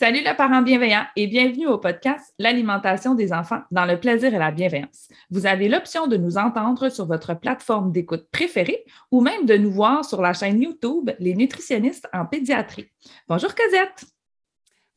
[0.00, 4.38] Salut le parent bienveillant et bienvenue au podcast L'alimentation des enfants dans le plaisir et
[4.38, 5.08] la bienveillance.
[5.28, 9.72] Vous avez l'option de nous entendre sur votre plateforme d'écoute préférée ou même de nous
[9.72, 12.86] voir sur la chaîne YouTube Les nutritionnistes en pédiatrie.
[13.26, 14.04] Bonjour Cosette.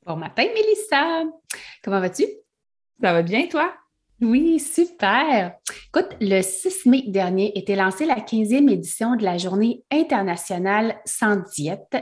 [0.06, 1.24] Bon matin Mélissa.
[1.84, 2.26] Comment vas-tu?
[3.02, 3.74] Ça va bien toi?
[4.22, 5.56] Oui, super.
[5.88, 11.38] Écoute, le 6 mai dernier était lancée la 15e édition de la Journée internationale sans
[11.56, 11.98] diète.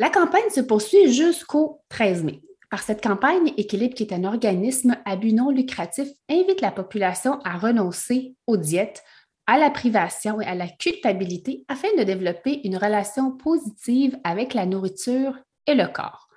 [0.00, 2.40] La campagne se poursuit jusqu'au 13 mai.
[2.70, 7.38] Par cette campagne, Équilibre, qui est un organisme à but non lucratif, invite la population
[7.44, 9.02] à renoncer aux diètes,
[9.46, 14.64] à la privation et à la culpabilité afin de développer une relation positive avec la
[14.64, 16.30] nourriture et le corps.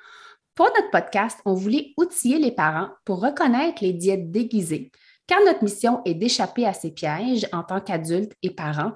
[0.56, 4.92] Pour notre podcast, on voulait outiller les parents pour reconnaître les diètes déguisées,
[5.26, 8.92] car notre mission est d'échapper à ces pièges en tant qu'adultes et parents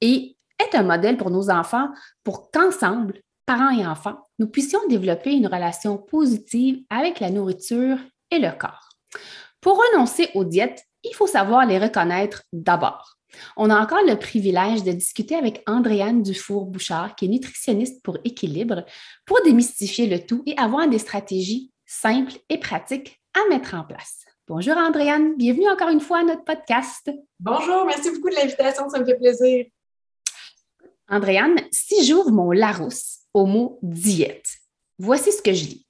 [0.00, 1.88] et est un modèle pour nos enfants
[2.22, 3.20] pour qu'ensemble,
[3.52, 7.98] parents et enfants, nous puissions développer une relation positive avec la nourriture
[8.30, 8.88] et le corps.
[9.60, 13.18] Pour renoncer aux diètes, il faut savoir les reconnaître d'abord.
[13.58, 18.86] On a encore le privilège de discuter avec Andréane Dufour-Bouchard, qui est nutritionniste pour équilibre,
[19.26, 24.24] pour démystifier le tout et avoir des stratégies simples et pratiques à mettre en place.
[24.48, 27.10] Bonjour Andréane, bienvenue encore une fois à notre podcast.
[27.38, 29.66] Bonjour, merci beaucoup de l'invitation, ça me fait plaisir.
[31.10, 34.46] Andréane, si j'ouvre mon Larousse au mot diète.
[34.98, 35.86] Voici ce que je lis.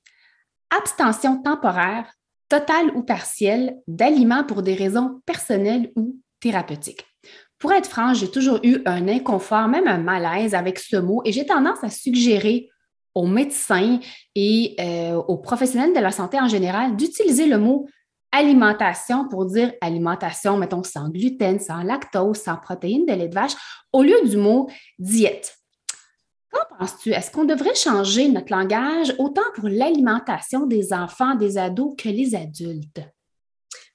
[0.71, 2.13] Abstention temporaire,
[2.49, 7.07] totale ou partielle, d'aliments pour des raisons personnelles ou thérapeutiques.
[7.59, 11.33] Pour être franc, j'ai toujours eu un inconfort, même un malaise avec ce mot et
[11.33, 12.71] j'ai tendance à suggérer
[13.15, 14.01] aux médecins
[14.35, 17.87] et euh, aux professionnels de la santé en général d'utiliser le mot
[18.33, 23.53] alimentation pour dire alimentation, mettons, sans gluten, sans lactose, sans protéines de lait de vache,
[23.93, 25.62] au lieu du mot diète.
[26.53, 27.11] Qu'en penses-tu?
[27.13, 32.35] Est-ce qu'on devrait changer notre langage autant pour l'alimentation des enfants, des ados que les
[32.35, 33.01] adultes?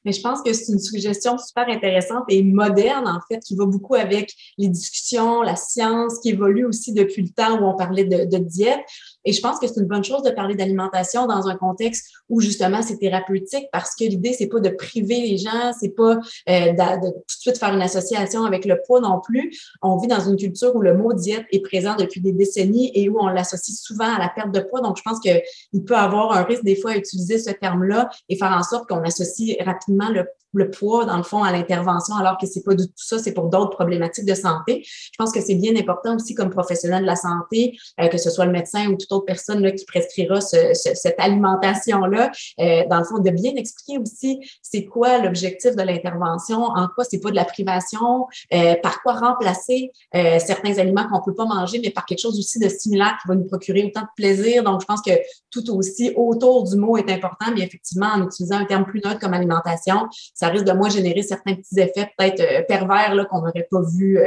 [0.03, 3.65] Mais je pense que c'est une suggestion super intéressante et moderne, en fait, qui va
[3.65, 8.05] beaucoup avec les discussions, la science, qui évolue aussi depuis le temps où on parlait
[8.05, 8.79] de, de diète.
[9.27, 12.39] Et je pense que c'est une bonne chose de parler d'alimentation dans un contexte où
[12.39, 16.17] justement c'est thérapeutique parce que l'idée, c'est pas de priver les gens, c'est pas
[16.49, 19.53] euh, de, tout de suite faire une association avec le poids non plus.
[19.81, 23.09] On vit dans une culture où le mot diète est présent depuis des décennies et
[23.09, 24.79] où on l'associe souvent à la perte de poids.
[24.79, 28.37] Donc, je pense qu'il peut avoir un risque des fois à utiliser ce terme-là et
[28.37, 30.25] faire en sorte qu'on associe rapidement le
[30.57, 33.33] le poids, dans le fond, à l'intervention, alors que c'est pas du tout ça, c'est
[33.33, 34.83] pour d'autres problématiques de santé.
[34.85, 38.29] Je pense que c'est bien important aussi comme professionnel de la santé, euh, que ce
[38.29, 43.03] soit le médecin ou toute autre personne là, qui prescrira cette alimentation-là, euh, dans le
[43.03, 47.35] fond, de bien expliquer aussi c'est quoi l'objectif de l'intervention, en quoi c'est pas de
[47.35, 52.19] la privation, euh, par quoi remplacer certains aliments qu'on peut pas manger, mais par quelque
[52.19, 54.63] chose aussi de similaire qui va nous procurer autant de plaisir.
[54.63, 55.11] Donc, je pense que
[55.51, 59.19] tout aussi autour du mot est important, mais effectivement, en utilisant un terme plus neutre
[59.19, 63.67] comme alimentation, ça risque de moins générer certains petits effets peut-être euh, pervers qu'on n'aurait
[63.69, 64.25] pas vu euh,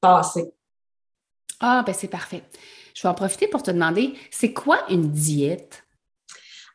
[0.00, 0.52] passer.
[1.60, 2.42] Ah, ben c'est parfait.
[2.94, 5.84] Je vais en profiter pour te demander, c'est quoi une diète?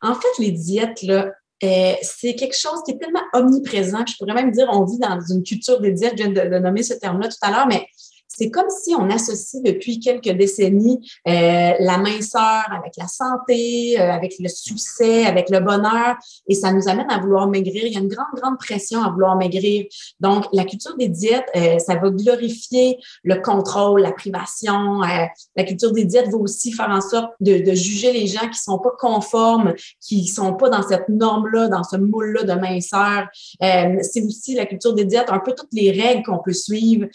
[0.02, 1.32] En fait, les diètes, là,
[1.64, 5.18] euh, c'est quelque chose qui est tellement omniprésent je pourrais même dire on vit dans
[5.20, 6.14] une culture des diètes.
[6.18, 7.86] Je viens de nommer ce terme-là tout à l'heure, mais
[8.28, 14.12] c'est comme si on associe depuis quelques décennies euh, la minceur avec la santé, euh,
[14.12, 16.16] avec le succès, avec le bonheur,
[16.48, 17.86] et ça nous amène à vouloir maigrir.
[17.86, 19.86] Il y a une grande, grande pression à vouloir maigrir.
[20.20, 25.00] Donc, la culture des diètes, euh, ça va glorifier le contrôle, la privation.
[25.00, 28.58] la culture des diètes va aussi faire en sorte de, de juger les gens qui
[28.58, 33.28] sont pas conformes, qui sont pas dans cette norme-là, dans ce moule-là de minceur.
[33.60, 37.06] c'est aussi la culture des diètes, un peu toutes les règles qu'on peut suivre,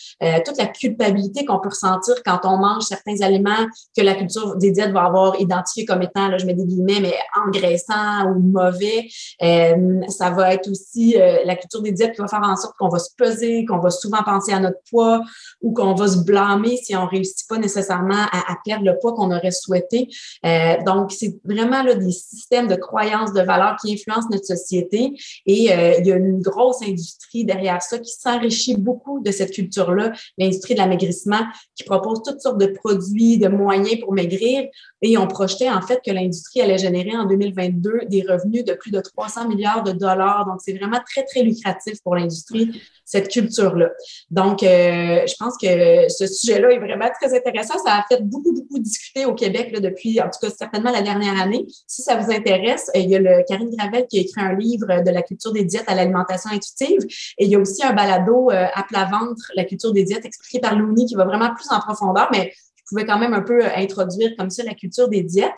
[0.46, 1.01] toute la culpabilité
[1.48, 3.66] qu'on peut ressentir quand on mange certains aliments
[3.96, 7.00] que la culture des diètes va avoir identifié comme étant, là, je mets des guillemets,
[7.02, 7.16] mais
[7.46, 9.08] engraissants ou mauvais.
[9.42, 12.76] Euh, ça va être aussi euh, la culture des diètes qui va faire en sorte
[12.78, 15.22] qu'on va se peser, qu'on va souvent penser à notre poids
[15.62, 19.32] ou qu'on va se blâmer si on réussit pas nécessairement à, perdre le poids qu'on
[19.32, 20.08] aurait souhaité.
[20.46, 25.14] Euh, donc, c'est vraiment là, des systèmes de croyances, de valeurs qui influencent notre société
[25.46, 30.12] et il y a une grosse industrie derrière ça qui s'enrichit beaucoup de cette culture-là,
[30.38, 34.68] l'industrie de qui propose toutes sortes de produits, de moyens pour maigrir.
[35.02, 38.92] Et on projetait en fait que l'industrie allait générer en 2022 des revenus de plus
[38.92, 40.46] de 300 milliards de dollars.
[40.46, 43.90] Donc, c'est vraiment très, très lucratif pour l'industrie, cette culture-là.
[44.30, 47.78] Donc, euh, je pense que ce sujet-là est vraiment très intéressant.
[47.84, 51.40] Ça a fait beaucoup, beaucoup discuter au Québec depuis, en tout cas, certainement la dernière
[51.42, 51.66] année.
[51.88, 55.04] Si ça vous intéresse, il y a le Karine Gravel qui a écrit un livre
[55.04, 57.00] de la culture des diètes à l'alimentation intuitive.
[57.38, 60.26] Et il y a aussi un balado euh, à plat ventre, la culture des diètes,
[60.26, 60.76] expliqué par
[61.08, 62.52] Qui va vraiment plus en profondeur, mais
[62.92, 65.54] pouvais quand même un peu euh, introduire comme ça la culture des diètes.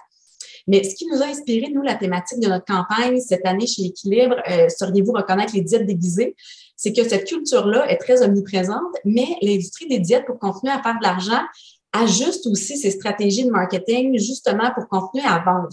[0.65, 3.83] Mais ce qui nous a inspiré, nous, la thématique de notre campagne cette année chez
[3.83, 6.35] Équilibre, euh, sauriez-vous reconnaître les diètes déguisées?
[6.77, 10.97] C'est que cette culture-là est très omniprésente, mais l'industrie des diètes, pour continuer à faire
[10.97, 11.41] de l'argent,
[11.93, 15.69] ajuste aussi ses stratégies de marketing justement pour continuer à vendre.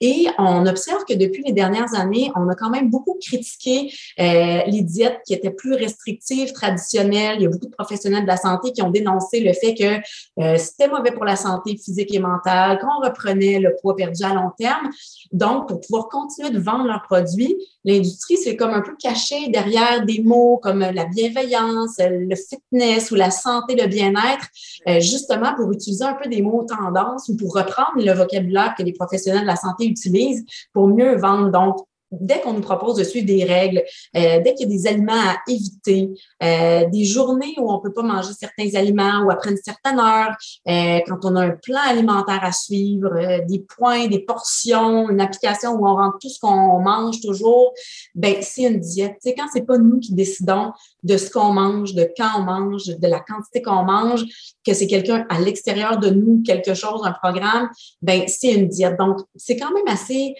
[0.00, 4.62] Et on observe que depuis les dernières années, on a quand même beaucoup critiqué euh,
[4.66, 7.36] les diètes qui étaient plus restrictives, traditionnelles.
[7.38, 10.42] Il y a beaucoup de professionnels de la santé qui ont dénoncé le fait que
[10.42, 14.34] euh, c'était mauvais pour la santé physique et mentale, qu'on reprenait le poids perdu à
[14.34, 14.90] long terme.
[15.32, 20.04] Donc, pour pouvoir continuer de vendre leurs produits, l'industrie s'est comme un peu cachée derrière
[20.04, 24.46] des mots comme la bienveillance, le fitness ou la santé, le bien-être,
[24.88, 28.74] euh, justement pour pour utiliser un peu des mots tendance ou pour reprendre le vocabulaire
[28.76, 30.44] que les professionnels de la santé utilisent
[30.74, 31.50] pour mieux vendre.
[31.50, 31.78] Donc,
[32.20, 33.82] dès qu'on nous propose de suivre des règles,
[34.16, 36.10] euh, dès qu'il y a des aliments à éviter,
[36.42, 40.34] euh, des journées où on peut pas manger certains aliments ou après une certaine heure,
[40.68, 43.10] euh, quand on a un plan alimentaire à suivre,
[43.48, 47.72] des points, des portions, une application où on rentre tout ce qu'on mange toujours,
[48.14, 49.16] ben c'est une diète.
[49.22, 50.72] Tu sais, quand c'est pas nous qui décidons
[51.02, 54.24] de ce qu'on mange, de quand on mange, de la quantité qu'on mange,
[54.66, 57.68] que c'est quelqu'un à l'extérieur de nous, quelque chose, un programme,
[58.02, 58.98] ben c'est une diète.
[58.98, 60.34] Donc c'est quand même assez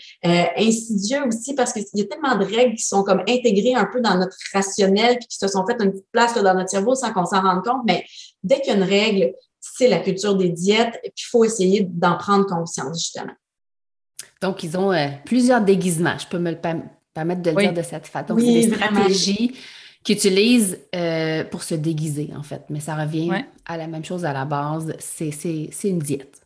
[0.57, 4.01] insidieux aussi parce qu'il y a tellement de règles qui sont comme intégrées un peu
[4.01, 7.13] dans notre rationnel puis qui se sont faites une petite place dans notre cerveau sans
[7.13, 7.83] qu'on s'en rende compte.
[7.87, 8.05] Mais
[8.43, 11.45] dès qu'il y a une règle, c'est la culture des diètes et puis il faut
[11.45, 13.33] essayer d'en prendre conscience, justement.
[14.41, 16.19] Donc, ils ont euh, plusieurs déguisements.
[16.19, 18.35] Je peux me le permettre de le dire de cette façon.
[18.35, 19.55] Donc, c'est des stratégies
[20.03, 22.63] qu'ils utilisent euh, pour se déguiser, en fait.
[22.69, 23.31] Mais ça revient
[23.65, 24.95] à la même chose à la base.
[24.99, 25.31] C'est
[25.85, 26.44] une diète.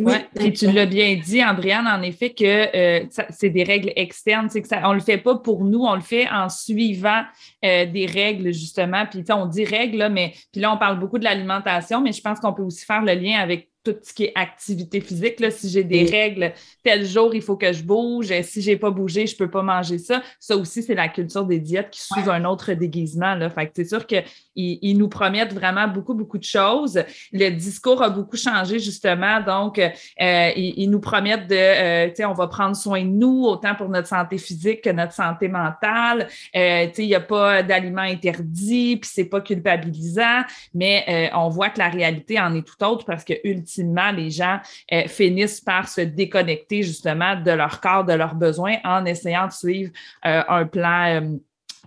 [0.00, 4.48] Oui, tu l'as bien dit, Andréane, en effet, que euh, c'est des règles externes.
[4.48, 7.22] C'est que ça, on le fait pas pour nous, on le fait en suivant
[7.64, 9.04] euh, des règles, justement.
[9.06, 12.40] Puis, on dit règles, mais puis là, on parle beaucoup de l'alimentation, mais je pense
[12.40, 15.40] qu'on peut aussi faire le lien avec tout ce qui est activité physique.
[15.40, 18.32] Là, si j'ai des règles, tel jour, il faut que je bouge.
[18.42, 20.22] Si j'ai pas bougé, je peux pas manger ça.
[20.38, 23.34] Ça aussi, c'est la culture des diètes qui suit un autre déguisement.
[23.34, 23.48] Là.
[23.50, 24.24] Fait que c'est sûr qu'ils
[24.54, 27.02] ils nous promettent vraiment beaucoup, beaucoup de choses.
[27.32, 29.40] Le discours a beaucoup changé, justement.
[29.40, 33.44] Donc, euh, ils, nous promettent de, euh, tu sais, on va prendre soin de nous,
[33.44, 36.28] autant pour notre santé physique que notre santé mentale.
[36.54, 40.42] Euh, tu sais, il n'y a pas d'aliments interdits, puis c'est pas culpabilisant,
[40.74, 44.58] mais on voit que la réalité en est tout autre parce que, ultimement, les gens
[44.92, 49.52] euh, finissent par se déconnecter justement de leur corps, de leurs besoins en essayant de
[49.52, 49.92] suivre
[50.26, 51.36] euh, un plan euh,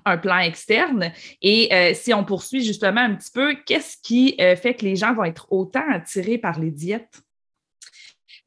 [0.05, 1.13] un plan externe.
[1.41, 5.23] Et si on poursuit justement un petit peu, qu'est-ce qui fait que les gens vont
[5.23, 7.23] être autant attirés par les diètes?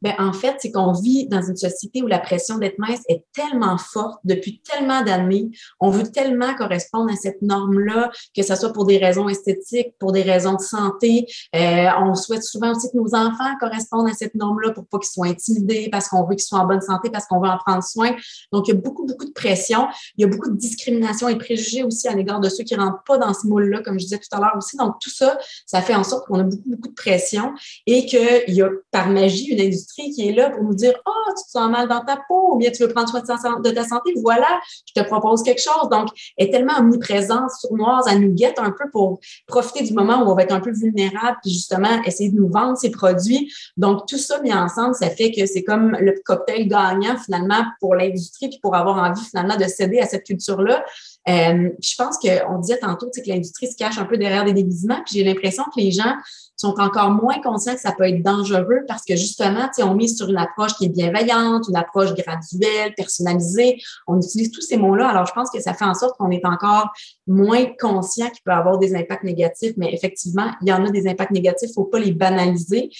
[0.02, 3.24] Ben, en fait, c'est qu'on vit dans une société où la pression d'être mince est
[3.32, 5.50] tellement forte depuis tellement d'années.
[5.80, 10.12] On veut tellement correspondre à cette norme-là, que ce soit pour des raisons esthétiques, pour
[10.12, 11.26] des raisons de santé.
[11.54, 15.10] Euh, on souhaite souvent aussi que nos enfants correspondent à cette norme-là pour pas qu'ils
[15.10, 17.82] soient intimidés, parce qu'on veut qu'ils soient en bonne santé, parce qu'on veut en prendre
[17.82, 18.14] soin.
[18.52, 19.86] Donc, il y a beaucoup, beaucoup de pression.
[20.16, 23.02] Il y a beaucoup de discrimination et préjugés aussi à l'égard de ceux qui rentrent
[23.06, 24.76] pas dans ce moule-là, comme je disais tout à l'heure aussi.
[24.76, 27.52] Donc, tout ça, ça fait en sorte qu'on a beaucoup, beaucoup de pression
[27.86, 31.10] et qu'il y a par magie une industrie qui est là pour nous dire Ah,
[31.10, 33.70] oh, tu te sens mal dans ta peau, ou bien tu veux prendre soin de
[33.70, 35.88] ta santé, voilà, je te propose quelque chose.
[35.90, 40.22] Donc, elle est tellement omniprésente, sournoise, elle nous guette un peu pour profiter du moment
[40.22, 43.52] où on va être un peu vulnérable, puis justement essayer de nous vendre ces produits.
[43.76, 47.94] Donc, tout ça mis ensemble, ça fait que c'est comme le cocktail gagnant finalement pour
[47.94, 50.84] l'industrie, puis pour avoir envie finalement de céder à cette culture-là.
[51.26, 55.16] Je pense qu'on disait tantôt que l'industrie se cache un peu derrière des déguisements, puis
[55.16, 56.14] j'ai l'impression que les gens
[56.56, 60.28] sont encore moins conscients que ça peut être dangereux parce que justement, on mise sur
[60.28, 63.78] une approche qui est bienveillante, une approche graduelle, personnalisée.
[64.06, 65.08] On utilise tous ces mots-là.
[65.08, 66.90] Alors, je pense que ça fait en sorte qu'on est encore
[67.26, 71.08] moins conscient qu'il peut avoir des impacts négatifs, mais effectivement, il y en a des
[71.08, 72.90] impacts négatifs, il faut pas les banaliser.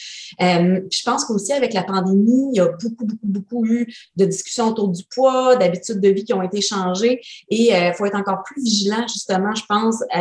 [0.43, 4.25] Euh, je pense qu'aussi avec la pandémie, il y a beaucoup, beaucoup, beaucoup eu de
[4.25, 8.05] discussions autour du poids, d'habitudes de vie qui ont été changées et il euh, faut
[8.05, 10.21] être encore plus vigilant, justement, je pense, euh,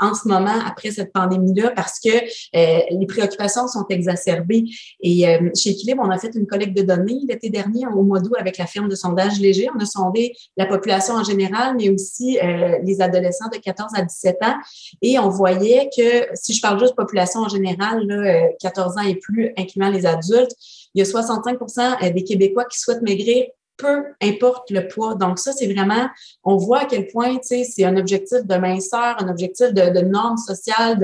[0.00, 4.64] en ce moment, après cette pandémie-là, parce que euh, les préoccupations sont exacerbées.
[5.00, 8.20] Et euh, chez Équilibre, on a fait une collecte de données l'été dernier, au mois
[8.20, 9.68] d'août, avec la firme de sondage léger.
[9.74, 12.38] On a sondé la population en général, mais aussi
[12.82, 14.56] les adolescents de 14 à 17 ans.
[15.02, 19.16] Et on voyait que, si je parle juste population en général, là, 14 ans et
[19.16, 20.54] plus, incluant les adultes,
[20.94, 23.46] il y a 65% des Québécois qui souhaitent maigrir
[23.82, 25.16] peu importe le poids.
[25.16, 26.08] Donc ça, c'est vraiment,
[26.44, 29.90] on voit à quel point, tu sais, c'est un objectif de minceur, un objectif de,
[29.90, 30.98] de normes sociales,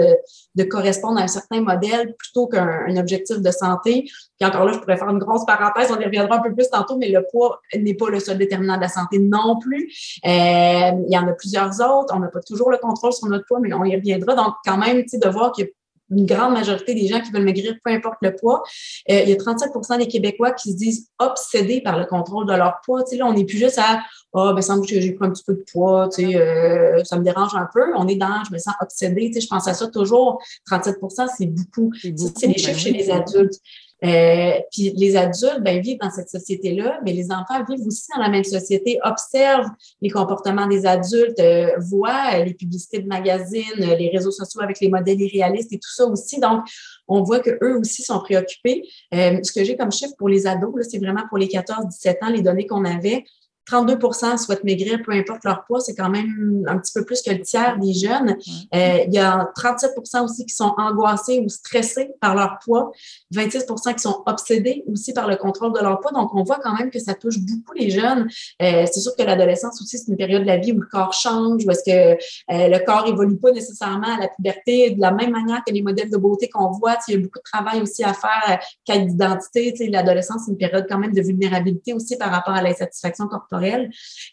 [0.55, 4.11] de, correspondre à un certain modèle plutôt qu'un objectif de santé.
[4.39, 6.69] Puis encore là, je pourrais faire une grosse parenthèse, on y reviendra un peu plus
[6.69, 9.93] tantôt, mais le poids n'est pas le seul déterminant de la santé non plus.
[10.27, 12.13] Euh, il y en a plusieurs autres.
[12.15, 14.35] On n'a pas toujours le contrôle sur notre poids, mais on y reviendra.
[14.35, 15.63] Donc, quand même, tu sais, de voir que
[16.11, 18.63] une grande majorité des gens qui veulent maigrir, peu importe le poids.
[19.11, 22.55] Euh, il y a 37% des Québécois qui se disent obsédés par le contrôle de
[22.55, 23.05] leur poids.
[23.05, 25.27] Tu sais, là, on n'est plus juste à Ah, oh, ben, semble que j'ai pris
[25.27, 27.83] un petit peu de poids, tu sais, euh, ça me dérange un peu.
[27.97, 29.27] On est dans je me sens obsédé.
[29.29, 30.41] Tu sais, je pense à ça toujours.
[30.71, 31.93] 37% c'est beaucoup.
[31.95, 33.61] C'est les ben chiffres chez les adultes.
[34.05, 38.23] Euh, puis les adultes ben, vivent dans cette société-là, mais les enfants vivent aussi dans
[38.23, 44.09] la même société, observent les comportements des adultes, euh, voient les publicités de magazines, les
[44.11, 46.39] réseaux sociaux avec les modèles irréalistes et tout ça aussi.
[46.39, 46.65] Donc,
[47.09, 48.85] on voit qu'eux aussi sont préoccupés.
[49.15, 52.31] Euh, ce que j'ai comme chiffre pour les ados, c'est vraiment pour les 14-17 ans,
[52.31, 53.25] les données qu'on avait.
[53.71, 57.31] 32% souhaitent maigrir, peu importe leur poids, c'est quand même un petit peu plus que
[57.31, 58.37] le tiers des jeunes.
[58.75, 62.91] Euh, il y a 37% aussi qui sont angoissés ou stressés par leur poids,
[63.35, 66.13] 26% qui sont obsédés aussi par le contrôle de leur poids.
[66.13, 68.29] Donc, on voit quand même que ça touche beaucoup les jeunes.
[68.63, 71.13] Euh, c'est sûr que l'adolescence aussi, c'est une période de la vie où le corps
[71.13, 72.13] change, où est-ce que
[72.53, 75.83] euh, le corps évolue pas nécessairement à la puberté de la même manière que les
[75.83, 76.97] modèles de beauté qu'on voit.
[77.09, 79.75] Il y a beaucoup de travail aussi à faire, quête d'identité.
[79.91, 83.58] L'adolescence, c'est une période quand même de vulnérabilité aussi par rapport à l'insatisfaction corporelle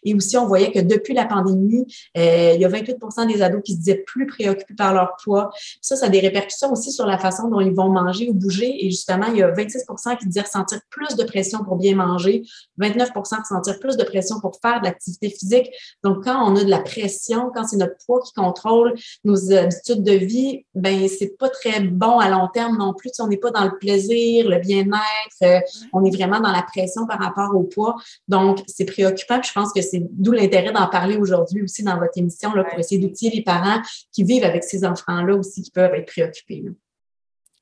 [0.04, 3.62] et aussi, on voyait que depuis la pandémie, euh, il y a 28% des ados
[3.64, 5.50] qui se disaient plus préoccupés par leur poids.
[5.80, 8.84] Ça, ça a des répercussions aussi sur la façon dont ils vont manger ou bouger.
[8.84, 12.42] Et justement, il y a 26% qui disaient ressentir plus de pression pour bien manger,
[12.80, 15.70] 29% ressentir plus de pression pour faire de l'activité physique.
[16.02, 20.02] Donc, quand on a de la pression, quand c'est notre poids qui contrôle nos habitudes
[20.02, 23.10] de vie, ben c'est pas très bon à long terme non plus.
[23.20, 25.60] on n'est pas dans le plaisir, le bien-être, euh,
[25.92, 27.96] on est vraiment dans la pression par rapport au poids.
[28.28, 32.16] Donc, c'est préoccupant je pense que c'est d'où l'intérêt d'en parler aujourd'hui aussi dans votre
[32.16, 33.80] émission là, pour essayer d'outiller les parents
[34.12, 36.64] qui vivent avec ces enfants-là aussi qui peuvent être préoccupés.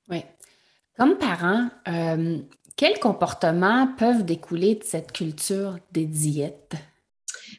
[0.08, 0.24] Oui.
[0.96, 2.38] Comme parents, euh,
[2.76, 6.74] quels comportements peuvent découler de cette culture des diètes?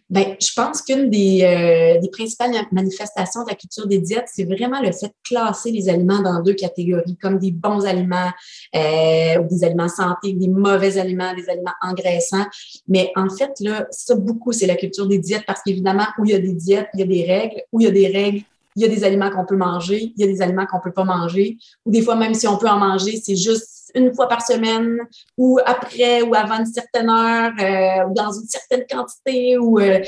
[0.07, 4.43] Bien, je pense qu'une des, euh, des, principales manifestations de la culture des diètes, c'est
[4.43, 8.29] vraiment le fait de classer les aliments dans deux catégories, comme des bons aliments
[8.75, 12.45] euh, ou des aliments santé, des mauvais aliments, des aliments engraissants.
[12.87, 16.31] Mais en fait, là, ça beaucoup, c'est la culture des diètes parce qu'évidemment, où il
[16.31, 17.63] y a des diètes, il y a des règles.
[17.71, 18.41] Où il y a des règles,
[18.75, 20.91] il y a des aliments qu'on peut manger, il y a des aliments qu'on peut
[20.91, 21.57] pas manger.
[21.85, 24.99] Ou des fois, même si on peut en manger, c'est juste une fois par semaine
[25.37, 29.99] ou après ou avant une certaine heure euh, ou dans une certaine quantité ou, euh,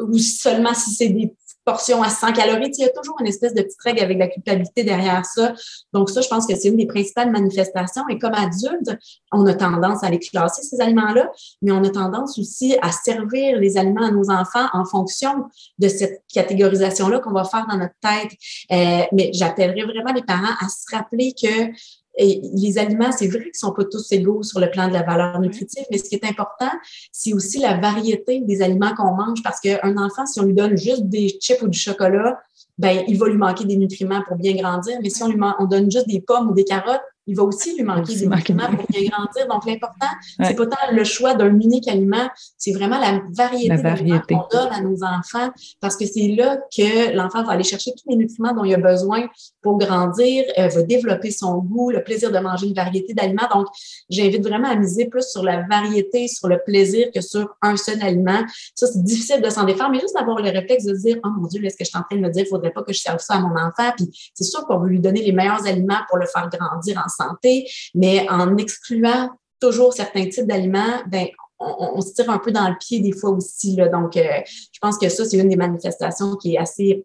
[0.00, 1.34] ou seulement si c'est des
[1.66, 2.70] portions à 100 calories.
[2.78, 5.52] Il y a toujours une espèce de petite règle avec la culpabilité derrière ça.
[5.92, 8.08] Donc ça, je pense que c'est une des principales manifestations.
[8.08, 8.96] Et comme adulte,
[9.32, 13.58] on a tendance à les classer, ces aliments-là, mais on a tendance aussi à servir
[13.58, 15.46] les aliments à nos enfants en fonction
[15.78, 18.32] de cette catégorisation-là qu'on va faire dans notre tête.
[18.70, 21.72] Euh, mais j'appellerais vraiment les parents à se rappeler que
[22.16, 25.02] et les aliments, c'est vrai qu'ils sont pas tous égaux sur le plan de la
[25.02, 26.70] valeur nutritive, mais ce qui est important,
[27.12, 30.76] c'est aussi la variété des aliments qu'on mange parce qu'un enfant, si on lui donne
[30.76, 32.40] juste des chips ou du chocolat,
[32.78, 34.98] ben, il va lui manquer des nutriments pour bien grandir.
[35.02, 37.76] Mais si on lui on donne juste des pommes ou des carottes, il va aussi
[37.76, 39.48] lui manquer des nutriments pour bien grandir.
[39.48, 40.06] Donc, l'important,
[40.42, 44.34] c'est pas tant le choix d'un unique aliment, c'est vraiment la variété, variété.
[44.34, 48.08] qu'on donne à nos enfants parce que c'est là que l'enfant va aller chercher tous
[48.10, 49.28] les nutriments dont il a besoin
[49.60, 53.48] pour grandir, euh, va développer son goût, le plaisir de manger une variété d'aliments.
[53.52, 53.66] Donc,
[54.08, 58.00] j'invite vraiment à miser plus sur la variété, sur le plaisir que sur un seul
[58.02, 58.44] aliment.
[58.74, 61.28] Ça, c'est difficile de s'en défaire, mais juste d'avoir le réflexe de se dire, oh
[61.40, 62.92] mon Dieu, est-ce que je suis en train de me dire, il faudrait pas que
[62.92, 63.90] je serve ça à mon enfant?
[63.96, 67.15] Puis, c'est sûr qu'on veut lui donner les meilleurs aliments pour le faire grandir ensemble
[67.16, 69.30] santé, mais en excluant
[69.60, 71.26] toujours certains types d'aliments, ben,
[71.58, 73.76] on, se tire un peu dans le pied des fois aussi.
[73.76, 74.40] Donc, euh,
[74.72, 77.04] je pense que ça, c'est une des manifestations qui est assez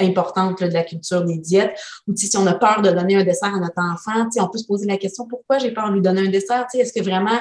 [0.00, 1.76] importante de la culture des diètes.
[2.06, 4.66] Ou si on a peur de donner un dessert à notre enfant, on peut se
[4.66, 6.66] poser la question pourquoi j'ai peur de lui donner un dessert?
[6.72, 7.38] Est-ce que vraiment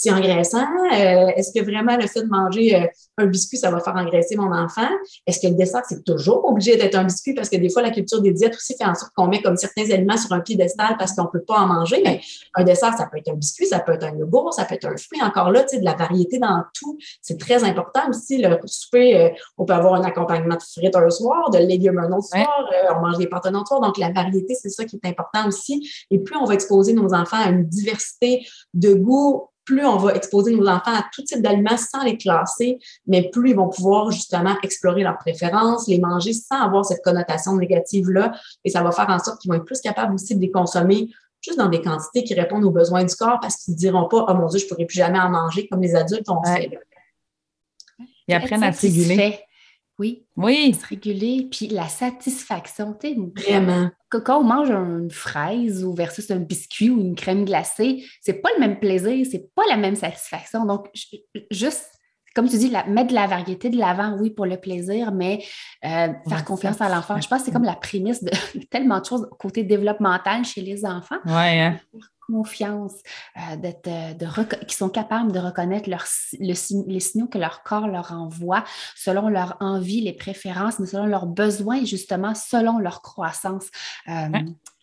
[0.00, 0.64] c'est engraissant?
[0.92, 2.86] Euh, est-ce que vraiment le fait de manger euh,
[3.18, 4.88] un biscuit, ça va faire engraisser mon enfant?
[5.26, 7.34] Est-ce que le dessert, c'est toujours obligé d'être un biscuit?
[7.34, 9.56] Parce que des fois, la culture des diètes aussi fait en sorte qu'on met comme
[9.56, 12.00] certains aliments sur un piédestal parce qu'on ne peut pas en manger.
[12.04, 12.20] Mais
[12.54, 14.86] un dessert, ça peut être un biscuit, ça peut être un yogourt, ça peut être
[14.86, 15.20] un fruit.
[15.20, 18.38] Encore là, tu sais, de la variété dans tout, c'est très important aussi.
[18.38, 22.12] Le souper, euh, on peut avoir un accompagnement de frites un soir, de légumes un
[22.12, 23.80] autre soir, on mange des pâtes un autre soir.
[23.80, 25.90] Donc, la variété, c'est ça qui est important aussi.
[26.12, 30.14] Et plus on va exposer nos enfants à une diversité de goûts, plus on va
[30.14, 34.10] exposer nos enfants à tout type d'aliments sans les classer, mais plus ils vont pouvoir
[34.10, 38.32] justement explorer leurs préférences, les manger sans avoir cette connotation négative-là.
[38.64, 41.10] Et ça va faire en sorte qu'ils vont être plus capables aussi de les consommer
[41.42, 44.24] juste dans des quantités qui répondent aux besoins du corps parce qu'ils ne diront pas
[44.28, 46.70] Oh mon Dieu, je ne pourrai plus jamais en manger comme les adultes ont fait.
[48.26, 49.38] Ils apprennent à se réguler.
[49.98, 50.24] Oui.
[50.36, 50.74] Oui.
[50.74, 51.48] Se réguler.
[51.50, 53.16] Puis la satisfaction, tu sais.
[53.36, 53.90] Vraiment.
[54.10, 58.48] Quand on mange une fraise ou versus un biscuit ou une crème glacée, c'est pas
[58.54, 60.64] le même plaisir, c'est pas la même satisfaction.
[60.64, 60.88] Donc,
[61.50, 61.98] juste
[62.34, 65.42] comme tu dis, mettre de la variété de l'avant, oui, pour le plaisir, mais
[65.84, 67.20] euh, faire confiance à l'enfant.
[67.20, 68.30] Je pense que c'est comme la prémisse de
[68.70, 71.18] tellement de choses côté développemental chez les enfants.
[71.24, 71.80] Oui, hein?
[72.28, 72.94] Confiance,
[73.36, 75.88] euh, de qui sont capables de reconnaître
[76.38, 81.26] les signaux que leur corps leur envoie selon leur envie, les préférences, mais selon leurs
[81.26, 83.68] besoins, justement, selon leur croissance.
[84.08, 84.28] Euh,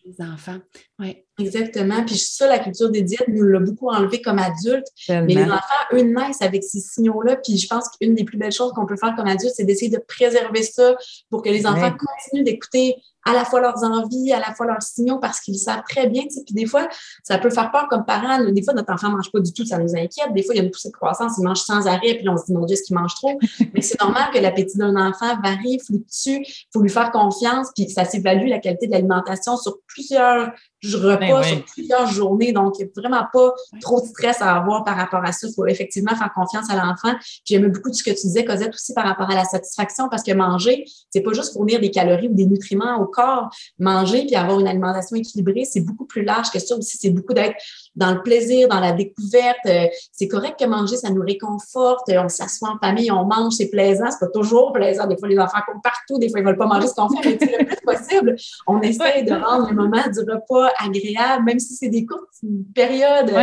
[0.05, 0.59] les enfants.
[0.99, 1.24] Ouais.
[1.37, 2.05] Exactement.
[2.05, 4.87] Puis ça, la culture des diètes nous l'a beaucoup enlevé comme adultes.
[5.09, 7.37] Mais les enfants, eux, naissent avec ces signaux-là.
[7.37, 9.91] Puis je pense qu'une des plus belles choses qu'on peut faire comme adulte, c'est d'essayer
[9.91, 10.95] de préserver ça
[11.29, 12.95] pour que les enfants continuent d'écouter
[13.27, 16.23] à la fois leurs envies, à la fois leurs signaux, parce qu'ils savent très bien.
[16.27, 16.87] Puis des fois,
[17.23, 18.39] ça peut faire peur comme parents.
[18.43, 20.31] Des fois, notre enfant ne mange pas du tout, ça nous inquiète.
[20.33, 22.37] Des fois, il y a une poussée de croissance, il mange sans arrêt, puis on
[22.37, 23.37] se dit, mon Dieu, est-ce qu'il mange trop?
[23.73, 26.43] Mais c'est normal que l'appétit d'un enfant varie, fluctue.
[26.45, 30.51] Il faut lui faire confiance, puis ça s'évalue la qualité de l'alimentation sur plusieurs
[30.83, 34.55] repas ben sur plusieurs journées, donc il n'y a vraiment pas trop de stress à
[34.55, 35.47] avoir par rapport à ça.
[35.47, 37.15] Il faut effectivement faire confiance à l'enfant.
[37.45, 40.31] J'aime beaucoup ce que tu disais, Cosette, aussi par rapport à la satisfaction, parce que
[40.33, 43.49] manger, c'est pas juste fournir des calories ou des nutriments au corps.
[43.79, 46.97] Manger puis avoir une alimentation équilibrée, c'est beaucoup plus large que ça aussi.
[46.97, 47.55] C'est beaucoup d'être
[47.95, 49.57] dans le plaisir, dans la découverte.
[49.67, 52.09] Euh, c'est correct que manger, ça nous réconforte.
[52.09, 54.09] On s'assoit en famille, on mange, c'est plaisant.
[54.11, 55.07] C'est pas toujours plaisant.
[55.07, 56.19] Des fois, les enfants courent partout.
[56.19, 58.35] Des fois, ils veulent pas manger ce qu'on fait, mais le plus possible,
[58.67, 61.14] on essaie de rendre le moment du repas agréable,
[61.45, 62.29] même si c'est des courtes
[62.73, 63.33] périodes.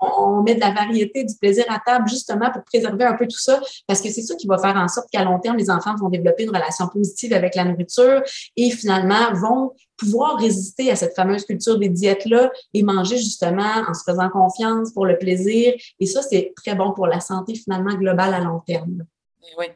[0.00, 3.38] On, met de la variété, du plaisir à table, justement pour préserver un peu tout
[3.38, 5.94] ça, parce que c'est ça qui va faire en sorte qu'à long terme, les enfants
[5.96, 8.22] vont développer une relation positive avec la nourriture
[8.56, 13.94] et finalement vont pouvoir résister à cette fameuse culture des diètes-là et manger justement en
[13.94, 15.74] se faisant confiance pour le plaisir.
[16.00, 19.04] Et ça, c'est très bon pour la santé finalement globale à long terme.
[19.58, 19.66] Oui.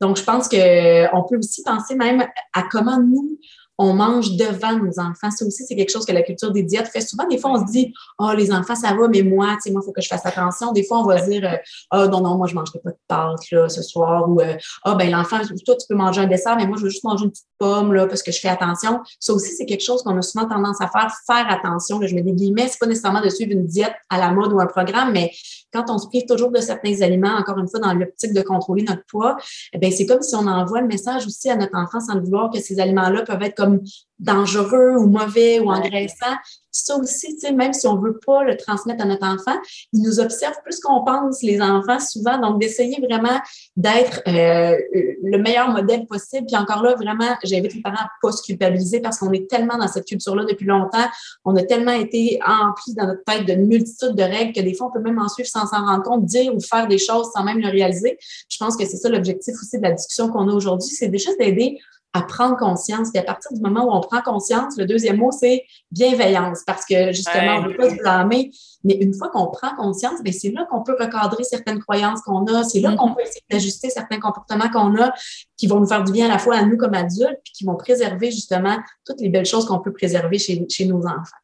[0.00, 3.38] Donc, je pense qu'on peut aussi penser même à comment nous,
[3.82, 5.30] on mange devant nos enfants.
[5.30, 7.26] Ça aussi, c'est quelque chose que la culture des diètes fait souvent.
[7.26, 9.80] Des fois, on se dit, oh, les enfants, ça va, mais moi, tu sais, moi,
[9.82, 10.72] il faut que je fasse attention.
[10.72, 11.58] Des fois, on va dire,
[11.90, 14.28] oh, non, non, moi, je ne mangerai pas de pâtes, là, ce soir.
[14.28, 16.90] Ou, ah, oh, ben, l'enfant, toi, tu peux manger un dessert, mais moi, je veux
[16.90, 19.00] juste manger une petite pomme, là, parce que je fais attention.
[19.18, 22.02] Ça aussi, c'est quelque chose qu'on a souvent tendance à faire, faire attention.
[22.02, 24.60] Je mets des guillemets, c'est pas nécessairement de suivre une diète à la mode ou
[24.60, 25.30] un programme, mais
[25.72, 28.82] quand on se prive toujours de certains aliments, encore une fois, dans l'optique de contrôler
[28.82, 29.36] notre poids,
[29.72, 32.50] eh c'est comme si on envoie le message aussi à notre enfant sans le vouloir
[32.50, 33.80] que ces aliments-là peuvent être comme
[34.20, 36.36] dangereux ou mauvais ou engraissants.
[36.72, 39.58] Ça aussi, même si on ne veut pas le transmettre à notre enfant,
[39.92, 42.38] ils nous observent plus qu'on pense, les enfants, souvent.
[42.38, 43.40] Donc, d'essayer vraiment
[43.76, 44.78] d'être euh,
[45.24, 46.46] le meilleur modèle possible.
[46.46, 49.50] Puis encore là, vraiment, j'invite les parents à ne pas se culpabiliser parce qu'on est
[49.50, 51.08] tellement dans cette culture-là depuis longtemps.
[51.44, 54.88] On a tellement été emplis dans notre tête de multitude de règles que des fois,
[54.88, 57.42] on peut même en suivre sans s'en rendre compte, dire ou faire des choses sans
[57.42, 58.16] même le réaliser.
[58.48, 61.34] Je pense que c'est ça l'objectif aussi de la discussion qu'on a aujourd'hui, c'est déjà
[61.34, 61.78] d'aider
[62.12, 63.08] à prendre conscience.
[63.14, 66.84] Et à partir du moment où on prend conscience, le deuxième mot, c'est bienveillance, parce
[66.84, 68.50] que justement, on ne veut pas se blâmer.
[68.82, 72.44] Mais une fois qu'on prend conscience, ben, c'est là qu'on peut recadrer certaines croyances qu'on
[72.46, 73.14] a, c'est là qu'on mm-hmm.
[73.14, 75.12] peut essayer d'ajuster certains comportements qu'on a
[75.56, 77.64] qui vont nous faire du bien à la fois à nous comme adultes, puis qui
[77.64, 81.36] vont préserver justement toutes les belles choses qu'on peut préserver chez, chez nos enfants.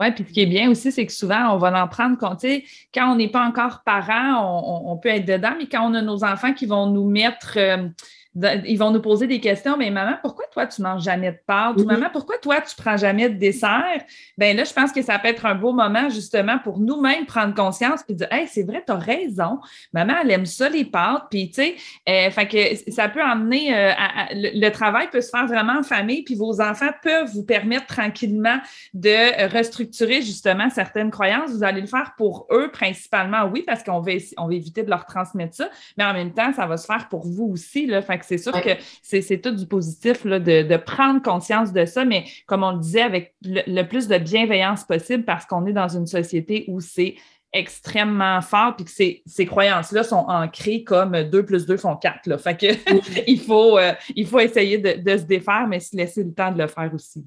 [0.00, 2.44] Oui, puis ce qui est bien aussi, c'est que souvent, on va en prendre compte.
[2.92, 6.24] Quand on n'est pas encore parent, on, peut être dedans, mais quand on a nos
[6.24, 7.88] enfants qui vont nous mettre euh,
[8.34, 11.80] ils vont nous poser des questions, mais maman, pourquoi toi, tu manges jamais de pâtes?
[11.80, 14.02] Ou maman, pourquoi toi, tu prends jamais de dessert?
[14.36, 17.54] Ben là, je pense que ça peut être un beau moment, justement, pour nous-mêmes prendre
[17.54, 19.60] conscience puis dire, hey, c'est vrai, tu as raison.
[19.92, 21.24] Maman, elle aime ça, les pâtes.
[21.30, 21.76] Puis, tu sais,
[22.08, 23.92] euh, fait que ça peut emmener, euh,
[24.32, 28.58] le, travail peut se faire vraiment en famille, puis vos enfants peuvent vous permettre tranquillement
[28.94, 31.50] de restructurer, justement, certaines croyances.
[31.50, 34.90] Vous allez le faire pour eux principalement, oui, parce qu'on va, on va éviter de
[34.90, 37.86] leur transmettre ça, mais en même temps, ça va se faire pour vous aussi.
[37.86, 38.02] Là.
[38.02, 38.70] Fait que c'est sûr que
[39.02, 43.02] c'est tout du positif là, de, prendre conscience de ça, mais comme on le disait,
[43.02, 47.16] avec le, plus de bienveillance possible parce qu'on est dans une société où c'est
[47.52, 52.26] extrêmement fort, puis que ces, ces croyances-là sont ancrées comme 2 plus 2 font 4.
[52.26, 52.38] Là.
[52.38, 52.66] Fait que
[53.28, 56.50] il, faut, euh, il faut essayer de, de, se défaire, mais se laisser le temps
[56.50, 57.24] de le faire aussi.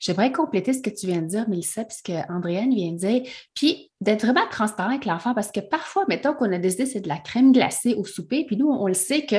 [0.00, 3.22] J'aimerais compléter ce que tu viens de dire, Mélissa, puisque Andréane vient de dire,
[3.54, 7.08] puis d'être vraiment transparent avec l'enfant, parce que parfois, mettons qu'on a décidé c'est de
[7.08, 9.36] la crème glacée au souper, puis nous, on le sait que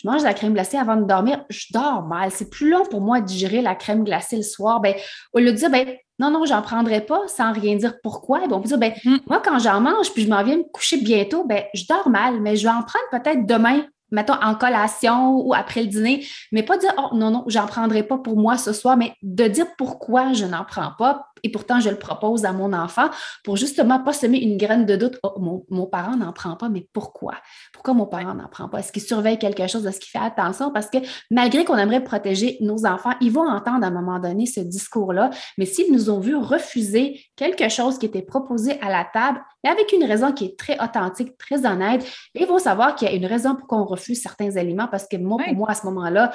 [0.00, 2.30] je mange de la crème glacée avant de dormir, je dors mal.
[2.30, 4.80] C'est plus long pour moi de digérer la crème glacée le soir.
[4.80, 4.94] Ben,
[5.32, 5.86] au lieu de dire, ben,
[6.18, 8.46] non, non, j'en prendrai pas sans rien dire pourquoi.
[8.48, 9.16] Bon, on peut dire, ben, mm.
[9.28, 12.40] moi, quand j'en mange, puis je m'en viens me coucher bientôt, ben, je dors mal,
[12.40, 16.62] mais je vais en prendre peut-être demain mettons, en collation ou après le dîner, mais
[16.62, 19.66] pas dire, oh non, non, j'en prendrai pas pour moi ce soir, mais de dire
[19.76, 23.08] pourquoi je n'en prends pas, et pourtant je le propose à mon enfant
[23.44, 25.18] pour justement pas semer une graine de doute.
[25.22, 25.34] Oh,
[25.70, 27.34] mon, parent n'en prend pas, mais pourquoi?
[27.72, 28.80] Pourquoi mon parent n'en prend pas?
[28.80, 29.86] Est-ce qu'il surveille quelque chose?
[29.86, 30.72] Est-ce qu'il fait attention?
[30.72, 30.98] Parce que
[31.30, 35.30] malgré qu'on aimerait protéger nos enfants, ils vont entendre à un moment donné ce discours-là,
[35.58, 39.70] mais s'ils nous ont vu refuser quelque chose qui était proposé à la table, mais
[39.70, 43.14] avec une raison qui est très authentique, très honnête, ils vont savoir qu'il y a
[43.14, 46.32] une raison pour qu'on refuse certains aliments parce que moi, pour moi, à ce moment-là,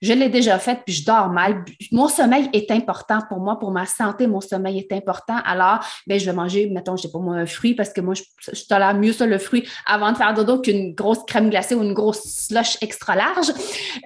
[0.00, 1.64] je l'ai déjà fait, puis je dors mal.
[1.92, 5.36] Mon sommeil est important pour moi, pour ma santé, mon sommeil est important.
[5.44, 8.14] Alors, ben, je vais manger, mettons, je sais pas moi, un fruit parce que moi,
[8.14, 8.22] je,
[8.52, 11.82] je tolère mieux ça, le fruit, avant de faire dodo qu'une grosse crème glacée ou
[11.82, 13.48] une grosse slush extra large.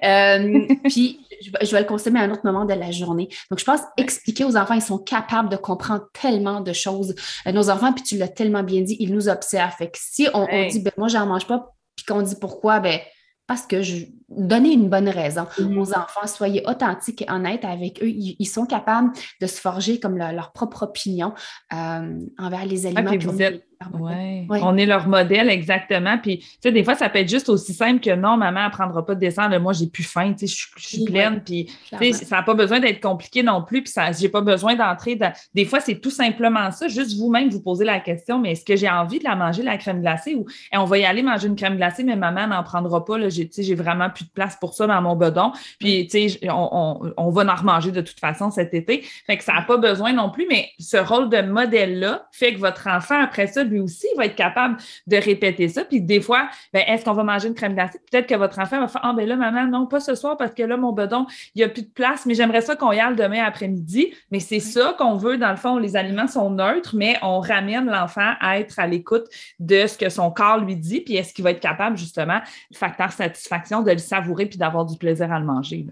[0.03, 3.29] Euh, puis, je, vais le consommer à un autre moment de la journée.
[3.49, 7.15] Donc, je pense expliquer aux enfants, ils sont capables de comprendre tellement de choses.
[7.47, 9.73] Euh, nos enfants, puis tu l'as tellement bien dit, ils nous observent.
[9.77, 11.73] Fait que si on, on dit, ben, moi, j'en mange pas,
[12.05, 12.99] puis qu'on dit pourquoi, ben,
[13.47, 14.05] parce que je
[14.37, 18.09] donnez une bonne raison aux enfants, soyez authentiques et honnêtes avec eux.
[18.09, 21.33] Ils, sont capables de se forger comme leur propre opinion
[21.73, 23.11] euh, envers les aliments.
[23.93, 26.17] oui, on est leur modèle exactement.
[26.17, 28.69] Puis, tu sais, des fois, ça peut être juste aussi simple que non, maman, ne
[28.71, 29.57] prendra pas de descendre.
[29.59, 31.41] Moi, j'ai plus faim, tu sais, je, suis pleine.
[31.43, 31.69] puis,
[32.13, 33.83] ça n'a pas besoin d'être compliqué non plus.
[33.83, 35.33] Puis, ça, j'ai pas besoin d'entrer dans.
[35.53, 36.87] Des fois, c'est tout simplement ça.
[36.87, 39.77] Juste vous-même, vous posez la question, mais est-ce que j'ai envie de la manger, la
[39.77, 43.03] crème glacée, ou on va y aller manger une crème glacée, mais maman n'en prendra
[43.05, 43.17] pas.
[43.17, 45.51] Là, j'ai, j'ai vraiment plus de place pour ça dans mon bedon.
[45.79, 49.03] Puis, tu sais, on, on, va en remanger de toute façon cet été.
[49.25, 52.59] Fait que ça n'a pas besoin non plus, mais ce rôle de modèle-là fait que
[52.59, 55.85] votre enfant, après ça, lui aussi, va être capable de répéter ça.
[55.85, 57.99] Puis des fois, ben, est-ce qu'on va manger une crème glacée?
[58.11, 60.53] Peut-être que votre enfant va faire Ah, ben là, maman, non, pas ce soir parce
[60.53, 62.99] que là, mon bedon, il n'y a plus de place, mais j'aimerais ça qu'on y
[62.99, 64.13] aille demain après-midi.
[64.31, 65.37] Mais c'est ça qu'on veut.
[65.37, 69.25] Dans le fond, les aliments sont neutres, mais on ramène l'enfant à être à l'écoute
[69.59, 71.01] de ce que son corps lui dit.
[71.01, 72.39] Puis est-ce qu'il va être capable, justement,
[72.71, 75.87] le facteur satisfaction, de le savourer puis d'avoir du plaisir à le manger?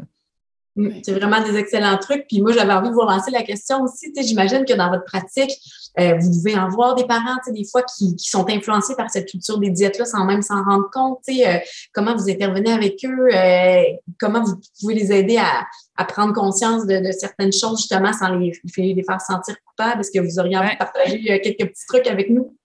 [0.75, 2.27] Mm, c'est vraiment des excellents trucs.
[2.27, 4.13] Puis moi, j'avais envie de vous lancer la question aussi.
[4.15, 5.51] J'imagine que dans votre pratique,
[5.99, 9.27] euh, vous devez en voir des parents, des fois, qui, qui, sont influencés par cette
[9.27, 11.19] culture des diètes-là sans même s'en rendre compte.
[11.29, 11.57] Euh,
[11.93, 13.27] comment vous intervenez avec eux?
[13.33, 13.83] Euh,
[14.17, 15.65] comment vous pouvez les aider à,
[15.97, 19.99] à prendre conscience de, de, certaines choses, justement, sans les, les faire sentir coupables?
[19.99, 22.55] Est-ce que vous auriez envie de partager quelques petits trucs avec nous?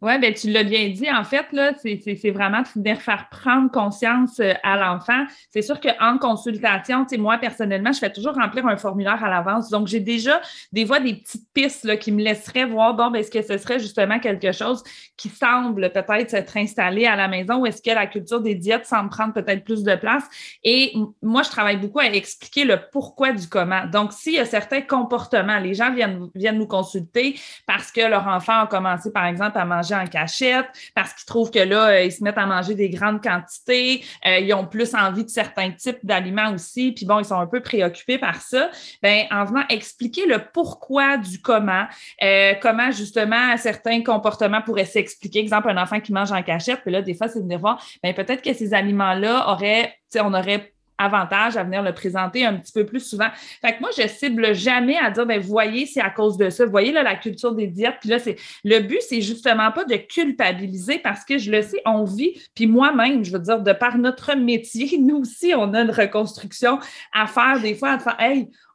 [0.00, 1.10] Oui, bien, tu l'as bien dit.
[1.10, 5.24] En fait, là, c'est vraiment de venir faire prendre conscience euh, à l'enfant.
[5.50, 9.68] C'est sûr qu'en consultation, moi, personnellement, je fais toujours remplir un formulaire à l'avance.
[9.68, 10.40] Donc, j'ai déjà
[10.72, 13.58] des fois des petites pistes là, qui me laisseraient voir, bon, ben, est-ce que ce
[13.58, 14.82] serait justement quelque chose
[15.16, 18.86] qui semble peut-être s'être installé à la maison ou est-ce que la culture des diètes
[18.86, 20.24] semble prendre peut-être plus de place?
[20.62, 23.86] Et moi, je travaille beaucoup à expliquer le pourquoi du comment.
[23.86, 28.26] Donc, s'il y a certains comportements, les gens viennent, viennent nous consulter parce que leur
[28.26, 32.04] enfant a commencé, par exemple, à manger en cachette, parce qu'ils trouvent que là, euh,
[32.04, 35.70] ils se mettent à manger des grandes quantités, euh, ils ont plus envie de certains
[35.70, 38.70] types d'aliments aussi, puis bon, ils sont un peu préoccupés par ça.
[39.02, 41.86] Ben, en venant expliquer le pourquoi du comment,
[42.22, 45.40] euh, comment justement certains comportements pourraient s'expliquer.
[45.40, 47.82] Exemple, un enfant qui mange en cachette, puis là, des fois, c'est de venir voir,
[48.02, 52.72] ben, peut-être que ces aliments-là auraient, on aurait avantage à venir le présenter un petit
[52.72, 53.28] peu plus souvent.
[53.60, 56.66] Fait que moi, je cible jamais à dire, ben, voyez, c'est à cause de ça.
[56.66, 57.96] Voyez, là, la culture des diètes.
[58.00, 61.80] Puis là, c'est le but, c'est justement pas de culpabiliser parce que je le sais,
[61.86, 62.40] on vit.
[62.54, 66.78] Puis moi-même, je veux dire, de par notre métier, nous aussi, on a une reconstruction
[67.12, 68.16] à faire des fois, à faire,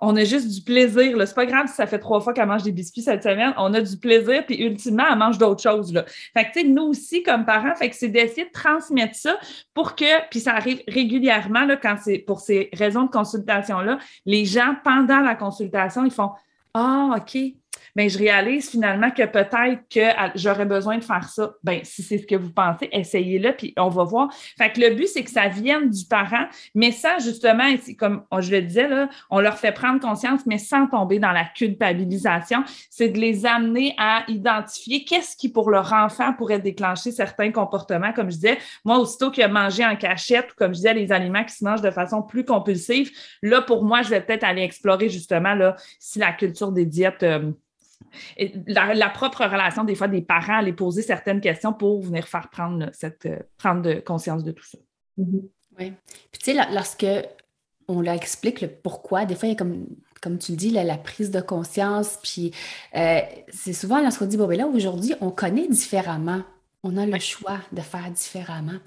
[0.05, 1.17] on a juste du plaisir.
[1.25, 3.53] C'est pas grave si ça fait trois fois qu'elle mange des biscuits cette semaine.
[3.57, 5.91] On a du plaisir, puis ultimement, elle mange d'autres choses.
[6.33, 9.37] Fait que, nous aussi, comme parents, fait que c'est d'essayer de transmettre ça
[9.73, 11.95] pour que, puis ça arrive régulièrement, quand
[12.27, 16.31] pour ces raisons de consultation-là, les gens, pendant la consultation, ils font
[16.75, 17.37] Ah, OK,
[17.95, 21.54] mais je réalise finalement que peut-être que j'aurais besoin de faire ça.
[21.63, 24.30] Ben, si c'est ce que vous pensez, essayez-le, puis on va voir.
[24.58, 28.52] Fait que le but, c'est que ça vienne du parent, mais ça, justement, comme je
[28.52, 32.63] le disais, là, on leur fait prendre conscience, mais sans tomber dans la culpabilisation.
[32.89, 38.13] C'est de les amener à identifier qu'est-ce qui, pour leur enfant, pourrait déclencher certains comportements.
[38.13, 41.12] Comme je disais, moi, aussitôt qu'il a mangé en cachette, ou comme je disais, les
[41.12, 44.63] aliments qui se mangent de façon plus compulsive, là, pour moi, je vais peut-être aller
[44.63, 47.24] explorer justement là, si la culture des diètes.
[47.24, 47.52] Euh,
[48.67, 52.89] la, propre relation des fois des parents, les poser certaines questions pour venir faire prendre
[52.93, 54.77] cette euh, prendre de conscience de tout ça.
[55.19, 55.41] Mm-hmm.
[55.79, 55.93] Oui.
[56.31, 57.05] Puis tu sais, lorsque
[57.88, 59.88] on leur explique le pourquoi, des fois, il y a comme,
[60.21, 62.51] comme tu le dis, la, prise de conscience, puis
[62.95, 66.41] euh, c'est souvent lorsqu'on dit, bon, ben là, aujourd'hui, on connaît différemment
[66.86, 68.77] on a le choix de faire différemment.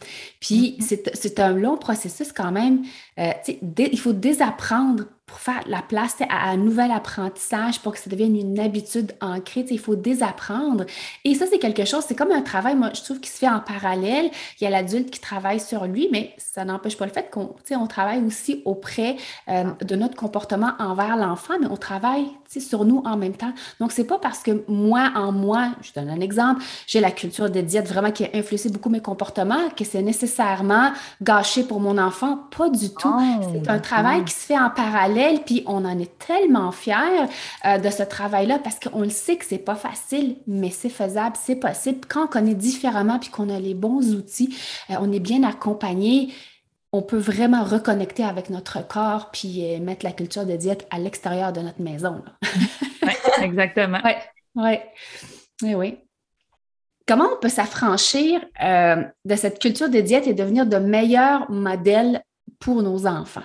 [0.41, 1.11] Puis mm-hmm.
[1.15, 2.85] c'est un long processus quand même.
[3.19, 3.33] Euh,
[3.77, 8.35] il faut désapprendre pour faire la place à un nouvel apprentissage, pour que ça devienne
[8.35, 9.67] une habitude ancrée.
[9.71, 10.85] Il faut désapprendre.
[11.25, 13.49] Et ça, c'est quelque chose, c'est comme un travail, moi, je trouve, qui se fait
[13.49, 14.31] en parallèle.
[14.59, 17.55] Il y a l'adulte qui travaille sur lui, mais ça n'empêche pas le fait qu'on
[17.71, 19.17] on travaille aussi auprès
[19.49, 23.53] euh, de notre comportement envers l'enfant, mais on travaille sur nous en même temps.
[23.81, 27.51] Donc, c'est pas parce que moi, en moi, je donne un exemple, j'ai la culture
[27.51, 31.99] des diètes vraiment qui a influencé beaucoup mes comportements, que c'est nécessairement gâché pour mon
[31.99, 32.39] enfant.
[32.57, 33.15] Pas du tout.
[33.15, 37.27] Oh, c'est un travail qui se fait en parallèle puis on en est tellement fiers
[37.65, 41.37] euh, de ce travail-là parce qu'on le sait que c'est pas facile, mais c'est faisable,
[41.41, 42.01] c'est possible.
[42.09, 44.57] Quand on connaît différemment puis qu'on a les bons outils,
[44.91, 46.33] euh, on est bien accompagné
[46.91, 50.99] on peut vraiment reconnecter avec notre corps puis euh, mettre la culture de diète à
[50.99, 52.25] l'extérieur de notre maison.
[53.03, 53.99] oui, exactement.
[54.03, 54.13] Oui,
[54.55, 54.79] oui.
[55.61, 55.99] Oui, oui.
[57.07, 62.23] Comment on peut s'affranchir de cette culture de diète et devenir de meilleurs modèles
[62.59, 63.43] pour nos enfants?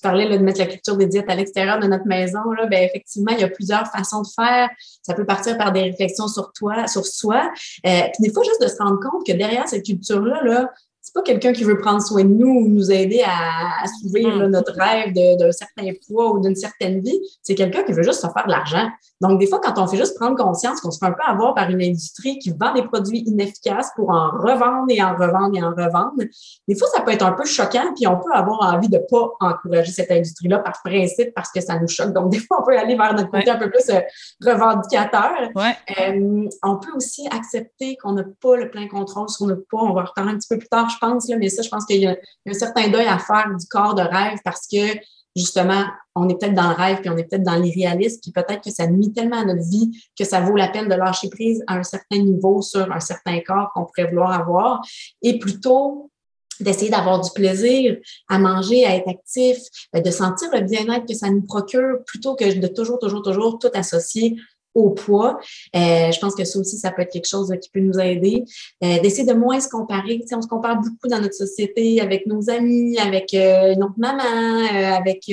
[0.00, 2.82] Tu parlais de mettre la culture des diètes à l'extérieur de notre maison, là, ben,
[2.84, 4.70] effectivement, il y a plusieurs façons de faire.
[5.02, 7.50] Ça peut partir par des réflexions sur toi, sur soi.
[7.86, 11.14] Euh, puis des fois, juste de se rendre compte que derrière cette culture-là, là, c'est
[11.14, 14.46] pas quelqu'un qui veut prendre soin de nous ou nous aider à, à mm.
[14.46, 17.18] notre rêve d'un certain poids ou d'une certaine vie.
[17.42, 18.88] C'est quelqu'un qui veut juste se faire de l'argent.
[19.20, 21.54] Donc, des fois, quand on fait juste prendre conscience qu'on se fait un peu avoir
[21.54, 25.62] par une industrie qui vend des produits inefficaces pour en revendre et en revendre et
[25.62, 26.22] en revendre,
[26.68, 29.30] des fois, ça peut être un peu choquant, puis on peut avoir envie de pas
[29.40, 32.12] encourager cette industrie-là par principe parce que ça nous choque.
[32.12, 34.00] Donc, des fois, on peut aller vers notre côté un peu plus euh,
[34.44, 35.32] revendicateur.
[35.56, 39.82] Euh, on peut aussi accepter qu'on n'a pas le plein contrôle sur notre poids.
[39.82, 41.84] On va reparler un petit peu plus tard, je pense, là, mais ça, je pense
[41.86, 44.98] qu'il y, a un certain deuil à faire du corps de rêve parce que
[45.36, 48.62] justement, on est peut-être dans le rêve, puis on est peut-être dans l'irréalisme, puis peut-être
[48.62, 51.62] que ça nuit tellement à notre vie que ça vaut la peine de lâcher prise
[51.66, 54.82] à un certain niveau sur un certain corps qu'on pourrait vouloir avoir,
[55.22, 56.10] et plutôt
[56.60, 57.96] d'essayer d'avoir du plaisir
[58.28, 59.58] à manger, à être actif,
[59.92, 63.58] ben, de sentir le bien-être que ça nous procure, plutôt que de toujours, toujours, toujours
[63.58, 64.36] tout associer
[64.74, 65.38] au poids.
[65.74, 68.44] Euh, je pense que ça aussi, ça peut être quelque chose qui peut nous aider.
[68.84, 70.20] Euh, d'essayer de moins se comparer.
[70.32, 74.22] on se compare beaucoup dans notre société avec nos amis, avec euh, notre maman,
[74.96, 75.30] avec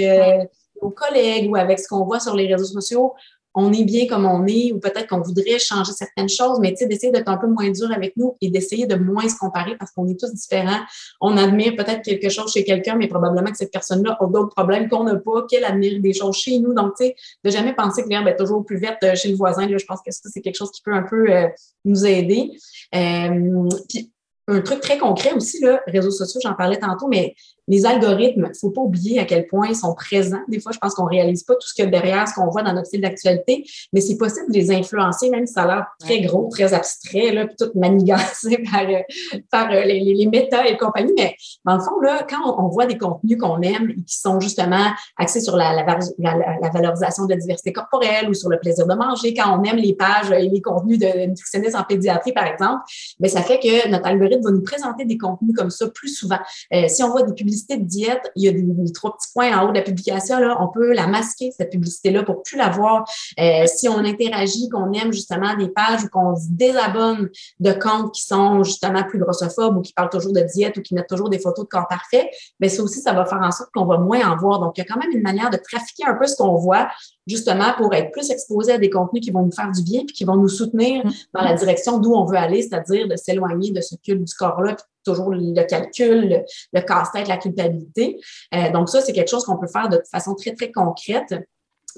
[0.82, 3.14] nos collègues ou avec ce qu'on voit sur les réseaux sociaux
[3.60, 6.78] on est bien comme on est ou peut-être qu'on voudrait changer certaines choses, mais tu
[6.78, 9.76] sais, d'essayer d'être un peu moins dur avec nous et d'essayer de moins se comparer
[9.76, 10.82] parce qu'on est tous différents.
[11.22, 14.88] On admire peut-être quelque chose chez quelqu'un, mais probablement que cette personne-là a d'autres problèmes
[14.88, 16.76] qu'on n'a pas, qu'elle admire des choses chez nous.
[16.76, 19.36] Donc, tu sais, de jamais penser que l'herbe est toujours plus verte euh, chez le
[19.36, 21.48] voisin, je pense que ça, c'est quelque chose qui peut un peu euh,
[21.84, 22.52] nous aider.
[22.94, 24.12] Euh, puis,
[24.48, 27.34] un truc très concret aussi, là, réseaux sociaux, j'en parlais tantôt, mais
[27.68, 30.42] les algorithmes, il ne faut pas oublier à quel point ils sont présents.
[30.48, 32.34] Des fois, je pense qu'on ne réalise pas tout ce qu'il y a derrière, ce
[32.34, 35.64] qu'on voit dans notre fil d'actualité, mais c'est possible de les influencer, même si ça
[35.64, 40.00] a l'air très gros, très abstrait, là, puis tout manigancé par, euh, par euh, les,
[40.00, 41.12] les, méta et compagnie.
[41.18, 44.40] Mais dans le fond, là, quand on, voit des contenus qu'on aime et qui sont
[44.40, 48.88] justement axés sur la, la, la, valorisation de la diversité corporelle ou sur le plaisir
[48.88, 52.46] de manger, quand on aime les pages et les contenus de nutritionnistes en pédiatrie, par
[52.46, 52.82] exemple,
[53.20, 56.40] bien, ça fait que notre algorithme va nous présenter des contenus comme ça plus souvent.
[56.74, 57.34] Euh, si on voit des
[57.66, 60.38] de diète, il y a des, trois petits points en haut de la publication.
[60.60, 63.10] On peut la masquer, cette publicité-là, pour plus la voir.
[63.40, 68.14] Euh, si on interagit, qu'on aime justement des pages ou qu'on se désabonne de comptes
[68.14, 71.30] qui sont justement plus grossophobes ou qui parlent toujours de diète ou qui mettent toujours
[71.30, 73.98] des photos de corps parfait, bien, ça aussi, ça va faire en sorte qu'on va
[73.98, 74.60] moins en voir.
[74.60, 76.88] Donc, il y a quand même une manière de trafiquer un peu ce qu'on voit
[77.28, 80.16] justement pour être plus exposés à des contenus qui vont nous faire du bien puis
[80.16, 81.12] qui vont nous soutenir mm.
[81.34, 84.78] dans la direction d'où on veut aller, c'est-à-dire de s'éloigner de ce culte du corps-là,
[85.04, 88.20] toujours le calcul, le, casse-tête, la culpabilité.
[88.54, 91.34] Euh, donc ça, c'est quelque chose qu'on peut faire de façon très, très concrète.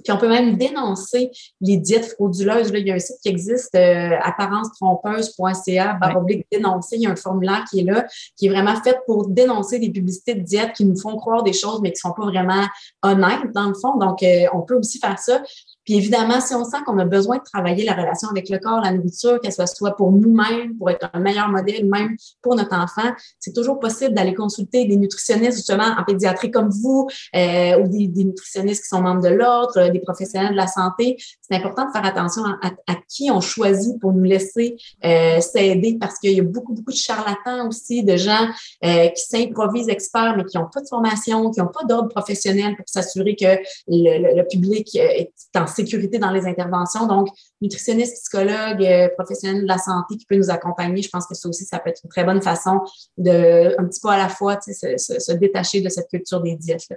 [0.03, 2.71] Puis on peut même dénoncer les diètes frauduleuses.
[2.71, 6.95] Là, il y a un site qui existe, euh, apparence-trompeuse.ca, baroblique dénoncer.
[6.97, 8.05] Il y a un formulaire qui est là,
[8.37, 11.53] qui est vraiment fait pour dénoncer des publicités de diètes qui nous font croire des
[11.53, 12.65] choses, mais qui sont pas vraiment
[13.03, 13.97] honnêtes dans le fond.
[13.97, 15.41] Donc, euh, on peut aussi faire ça.
[15.85, 18.81] Puis évidemment, si on sent qu'on a besoin de travailler la relation avec le corps,
[18.81, 22.75] la nourriture, qu'elle soit soit pour nous-mêmes, pour être un meilleur modèle, même pour notre
[22.75, 27.87] enfant, c'est toujours possible d'aller consulter des nutritionnistes justement en pédiatrie comme vous euh, ou
[27.87, 31.17] des, nutritionnistes qui sont membres de l'ordre, euh, des professionnels de la santé.
[31.41, 36.19] C'est important de faire attention à, qui on choisit pour nous laisser euh, s'aider parce
[36.19, 38.47] qu'il y a beaucoup, beaucoup de charlatans aussi, de gens
[38.81, 42.87] qui s'improvisent experts mais qui n'ont pas de formation, qui n'ont pas d'ordre professionnel pour
[42.87, 47.07] s'assurer que le, le public est en sécurité dans les interventions.
[47.07, 47.29] Donc,
[47.61, 51.47] nutritionniste, psychologue, euh, professionnel de la santé qui peut nous accompagner, je pense que ça
[51.47, 52.81] aussi, ça peut être une très bonne façon
[53.17, 56.87] de, un petit peu à la fois, se, se, détacher de cette culture des diètes.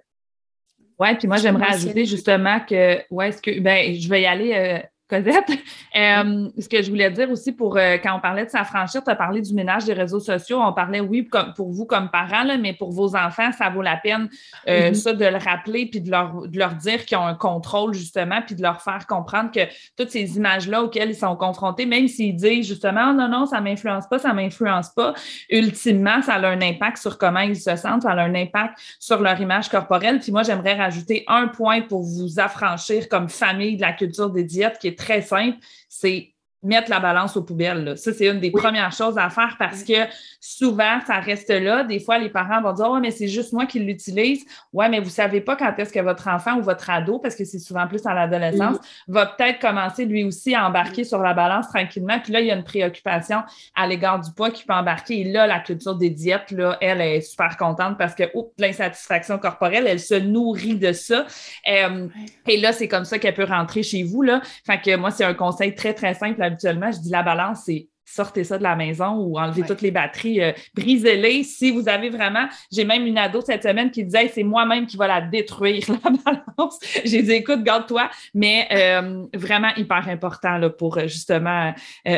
[0.98, 4.52] Oui, puis moi, j'aimerais ajouter justement que, ouais, est-ce que, ben, je vais y aller
[4.54, 4.78] euh,
[5.12, 5.44] Cosette.
[5.94, 9.10] Euh, ce que je voulais dire aussi pour euh, quand on parlait de s'affranchir, tu
[9.10, 10.58] as parlé du ménage des réseaux sociaux.
[10.58, 13.82] On parlait, oui, comme, pour vous comme parents, là, mais pour vos enfants, ça vaut
[13.82, 14.30] la peine,
[14.68, 14.94] euh, mm-hmm.
[14.94, 18.40] ça, de le rappeler puis de leur, de leur dire qu'ils ont un contrôle, justement,
[18.40, 19.60] puis de leur faire comprendre que
[19.98, 23.64] toutes ces images-là auxquelles ils sont confrontés, même s'ils disent justement, non, non, ça ne
[23.64, 25.12] m'influence pas, ça ne m'influence pas,
[25.50, 29.20] ultimement, ça a un impact sur comment ils se sentent, ça a un impact sur
[29.20, 30.20] leur image corporelle.
[30.20, 34.44] Puis moi, j'aimerais rajouter un point pour vous affranchir comme famille de la culture des
[34.44, 36.31] diètes qui est très simple, c'est
[36.62, 37.94] mettre la balance aux poubelles.
[37.96, 39.94] Ça, c'est une des premières choses à faire parce que
[40.40, 41.82] souvent, ça reste là.
[41.82, 44.44] Des fois, les parents vont dire, oh, mais c'est juste moi qui l'utilise.
[44.72, 47.44] Ouais, mais vous savez pas quand est-ce que votre enfant ou votre ado, parce que
[47.44, 51.68] c'est souvent plus à l'adolescence, va peut-être commencer lui aussi à embarquer sur la balance
[51.68, 52.20] tranquillement.
[52.22, 53.42] Puis là, il y a une préoccupation
[53.74, 55.20] à l'égard du poids qui peut embarquer.
[55.20, 59.38] Et là, la culture des diètes, là, elle est super contente parce que, oups, l'insatisfaction
[59.38, 61.26] corporelle, elle se nourrit de ça.
[61.68, 62.06] Euh,
[62.46, 64.40] et là, c'est comme ça qu'elle peut rentrer chez vous, là.
[64.64, 66.90] Fait que moi, c'est un conseil très, très simple habituellement.
[66.92, 70.42] Je dis la balance, c'est sortez ça de la maison ou enlevez toutes les batteries,
[70.42, 71.44] euh, brisez-les.
[71.44, 74.96] Si vous avez vraiment, j'ai même une ado cette semaine qui disait c'est moi-même qui
[74.96, 76.78] va la détruire, la balance.
[77.04, 81.72] J'ai dit écoute, garde-toi, mais euh, vraiment hyper important là, pour euh, justement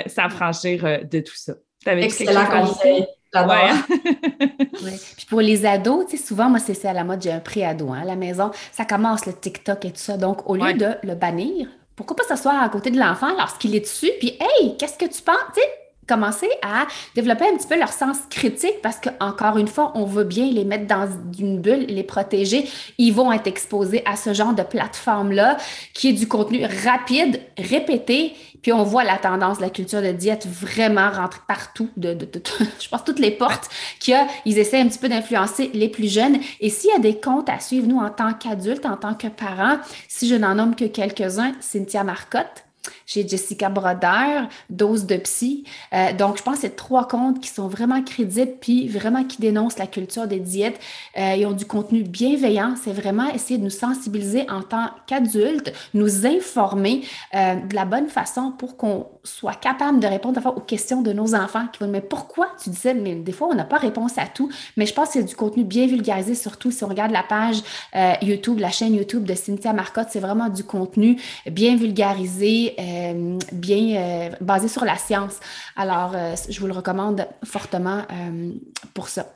[0.06, 1.54] s'affranchir de tout ça.
[1.86, 3.06] Excellent conseil.
[3.34, 3.72] Ouais.
[5.16, 7.90] Puis pour les ados, tu sais, souvent, moi, c'est à la mode, j'ai un pré-ado
[7.90, 8.52] hein, à la maison.
[8.70, 10.16] Ça commence le TikTok et tout ça.
[10.16, 11.66] Donc, au lieu de le bannir,
[11.96, 15.22] pourquoi pas s'asseoir à côté de l'enfant lorsqu'il est dessus, puis hey, qu'est-ce que tu
[15.22, 15.36] penses?
[16.06, 20.04] Commencer à développer un petit peu leur sens critique parce que encore une fois, on
[20.04, 22.68] veut bien les mettre dans une bulle, les protéger.
[22.98, 25.56] Ils vont être exposés à ce genre de plateforme-là
[25.92, 28.34] qui est du contenu rapide, répété.
[28.62, 32.16] Puis on voit la tendance la culture de diète vraiment rentrer partout, de,
[32.80, 33.68] je pense toutes les portes
[34.00, 34.26] qu'il y a.
[34.46, 36.38] Ils essaient un petit peu d'influencer les plus jeunes.
[36.60, 39.26] Et s'il y a des comptes à suivre, nous, en tant qu'adultes, en tant que
[39.28, 39.76] parents,
[40.08, 42.64] si je n'en nomme que quelques-uns, Cynthia Marcotte,
[43.06, 45.64] j'ai Jessica Broder, Dose de Psy.
[45.92, 49.40] Euh, donc, je pense que c'est trois comptes qui sont vraiment crédibles puis vraiment qui
[49.40, 50.78] dénoncent la culture des diètes.
[51.18, 52.74] Euh, ils ont du contenu bienveillant.
[52.82, 57.02] C'est vraiment essayer de nous sensibiliser en tant qu'adultes, nous informer
[57.34, 61.34] euh, de la bonne façon pour qu'on soit capable de répondre aux questions de nos
[61.34, 64.18] enfants qui vont dire Mais pourquoi tu disais Mais des fois, on n'a pas réponse
[64.18, 64.50] à tout.
[64.76, 67.62] Mais je pense que c'est du contenu bien vulgarisé, surtout si on regarde la page
[68.22, 70.08] YouTube, la chaîne YouTube de Cynthia Marcotte.
[70.10, 75.40] C'est vraiment du contenu bien vulgarisé euh, bien euh, basé sur la science.
[75.76, 78.02] Alors, euh, je vous le recommande fortement
[78.92, 79.26] pour ça.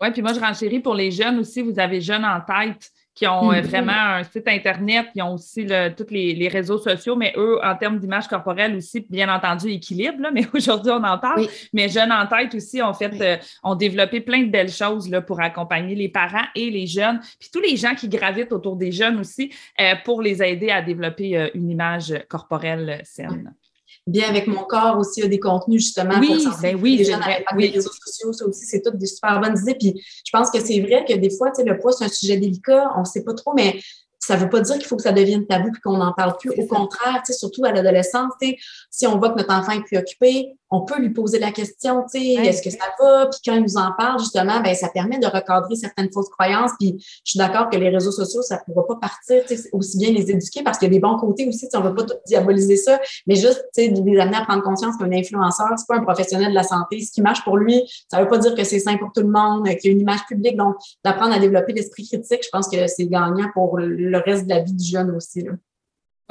[0.00, 1.62] Oui, puis moi, je renchéris pour les jeunes aussi.
[1.62, 3.62] Vous avez Jeunes en tête qui ont mm-hmm.
[3.62, 7.98] vraiment un site Internet, qui ont aussi tous les, réseaux sociaux, mais eux, en termes
[7.98, 11.46] d'image corporelle aussi, bien entendu, équilibre, mais aujourd'hui, on en parle.
[11.72, 15.40] Mais Jeunes en tête aussi ont fait, ont développé plein de belles choses là, pour
[15.40, 19.18] accompagner les parents et les jeunes, puis tous les gens qui gravitent autour des jeunes
[19.18, 19.52] aussi,
[20.04, 23.52] pour les aider à développer une image corporelle saine
[24.08, 26.96] bien avec mon corps aussi, il y a des contenus justement oui, pour ben oui,
[26.96, 29.76] les avec les réseaux sociaux, ça aussi, c'est toutes des super bonnes idées.
[29.78, 32.08] Puis je pense que c'est vrai que des fois, tu sais, le poids, c'est un
[32.08, 33.78] sujet délicat, on ne sait pas trop, mais
[34.18, 36.36] ça ne veut pas dire qu'il faut que ça devienne tabou et qu'on n'en parle
[36.38, 36.50] plus.
[36.50, 38.32] Au contraire, tu sais, surtout à l'adolescence,
[38.90, 42.20] si on voit que notre enfant est préoccupé, on peut lui poser la question, tu
[42.20, 43.26] sais, est-ce que ça va?
[43.26, 46.72] Puis quand il nous en parle, justement, ben ça permet de recadrer certaines fausses croyances.
[46.78, 49.70] Puis je suis d'accord que les réseaux sociaux, ça ne pourra pas partir, tu sais,
[49.72, 51.84] aussi bien les éduquer parce qu'il y a des bons côtés aussi, tu sais, on
[51.84, 55.10] ne veut pas diaboliser ça, mais juste, tu sais, les amener à prendre conscience qu'un
[55.12, 57.00] influenceur, c'est pas un professionnel de la santé.
[57.00, 59.22] Ce qui marche pour lui, ça ne veut pas dire que c'est sain pour tout
[59.22, 60.56] le monde, qu'il y a une image publique.
[60.56, 64.50] Donc, d'apprendre à développer l'esprit critique, je pense que c'est gagnant pour le reste de
[64.50, 65.42] la vie du jeune aussi.
[65.42, 65.52] Là.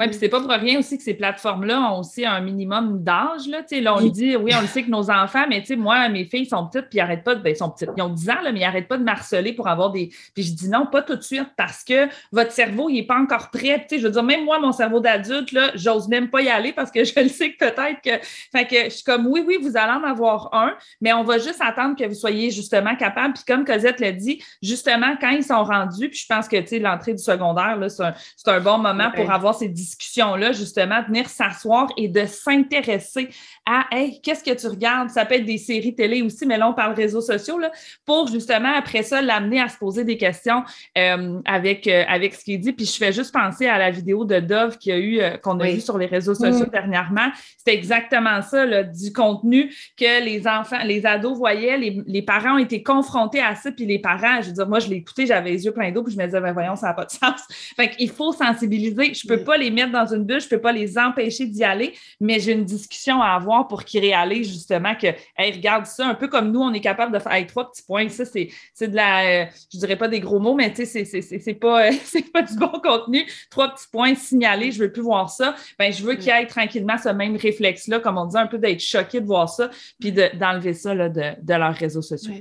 [0.00, 3.48] Oui, puis c'est pas pour rien aussi que ces plateformes-là ont aussi un minimum d'âge.
[3.48, 3.62] Là.
[3.80, 6.24] là, on dit, oui, on le sait que nos enfants, mais tu sais, moi, mes
[6.24, 7.42] filles sont petites, puis ils n'arrêtent pas de.
[7.42, 7.90] Ben, sont petites.
[7.96, 10.10] Ils ont 10 ans, là, mais ils n'arrêtent pas de marceler pour avoir des.
[10.34, 13.16] Puis je dis non, pas tout de suite, parce que votre cerveau, il n'est pas
[13.16, 13.84] encore prêt.
[13.88, 16.48] Tu sais, je veux dire, même moi, mon cerveau d'adulte, là, j'ose même pas y
[16.48, 18.24] aller parce que je le sais que peut-être que.
[18.52, 21.38] Fait que je suis comme oui, oui, vous allez en avoir un, mais on va
[21.38, 23.34] juste attendre que vous soyez justement capable.
[23.34, 26.68] Puis comme Cosette l'a dit, justement, quand ils sont rendus, puis je pense que tu
[26.68, 28.14] sais, l'entrée du secondaire, là, c'est un,
[28.46, 33.28] un, bon moment pour avoir ces discussions-là, justement, venir s'asseoir et de s'intéresser
[33.66, 35.10] à Hey, qu'est-ce que tu regardes?
[35.10, 37.70] Ça peut être des séries télé aussi, mais là, on parle réseaux sociaux, là,
[38.04, 40.62] pour justement, après ça, l'amener à se poser des questions
[40.96, 42.72] euh, avec, euh, avec ce qui est dit.
[42.72, 45.58] Puis je fais juste penser à la vidéo de Dove qu'il a eu, euh, qu'on
[45.60, 46.70] a vu sur les réseaux sociaux mm.
[46.70, 47.28] dernièrement.
[47.56, 52.56] C'était exactement ça, là, du contenu que les enfants, les ados voyaient, les, les, parents
[52.56, 55.26] ont été confrontés à ça, puis les parents, je veux dire, moi, je l'ai écouté,
[55.26, 57.10] j'avais les yeux pleins d'eau, puis je me disais, ben voyons, ça n'a pas de
[57.10, 57.40] sens.
[57.76, 59.14] Fait qu'il faut sensibiliser.
[59.14, 61.64] Je ne peux pas les dans une bulle, je ne peux pas les empêcher d'y
[61.64, 66.06] aller, mais j'ai une discussion à avoir pour qu'ils réalisent justement que, hey, regarde ça,
[66.06, 68.08] un peu comme nous, on est capable de faire hey, trois petits points.
[68.08, 68.48] Ça, c'est
[68.80, 71.90] de la, euh, je dirais pas des gros mots, mais tu sais, c'est pas,
[72.32, 73.24] pas du bon contenu.
[73.50, 75.54] Trois petits points signalés, je veux plus voir ça.
[75.78, 78.58] Ben, je veux qu'il y ait tranquillement ce même réflexe-là, comme on dit, un peu
[78.58, 79.70] d'être choqué de voir ça,
[80.00, 82.34] puis d'enlever ça là, de, de, leurs réseaux sociaux.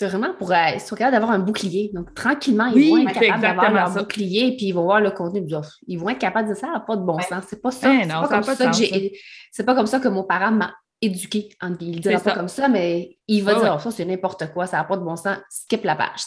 [0.00, 1.90] C'est vraiment pour euh, ils sont capables d'avoir un bouclier.
[1.92, 5.46] Donc, tranquillement, ils vont être capables d'avoir leur bouclier, puis ils vont voir le contenu.
[5.86, 7.44] Ils vont être capables de dire ça n'a pas de bon sens.
[7.50, 7.92] C'est pas ça.
[8.00, 9.12] c'est pas, comme ça que j'ai.
[9.52, 10.72] C'est pas comme ça que mon parent m'a
[11.02, 11.50] éduqué.
[11.82, 14.64] Il ne dira pas comme ça, mais il va dire oh, ça, c'est n'importe quoi,
[14.64, 16.20] ça n'a pas de bon sens, skip la page.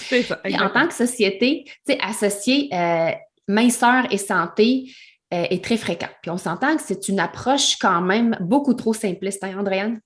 [0.00, 0.40] C'est ça.
[0.60, 1.64] en tant que société,
[2.00, 3.12] associer euh,
[3.46, 4.86] minceur et santé,
[5.32, 6.10] euh, est très fréquent.
[6.22, 10.00] Puis on s'entend que c'est une approche quand même beaucoup trop simpliste, hein, Andréane?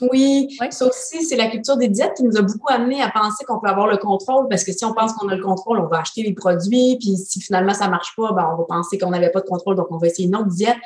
[0.00, 3.44] Oui, ça aussi, c'est la culture des diètes qui nous a beaucoup amené à penser
[3.44, 5.86] qu'on peut avoir le contrôle parce que si on pense qu'on a le contrôle, on
[5.86, 8.98] va acheter les produits, puis si finalement ça ne marche pas, ben, on va penser
[8.98, 10.76] qu'on n'avait pas de contrôle, donc on va essayer une autre diète.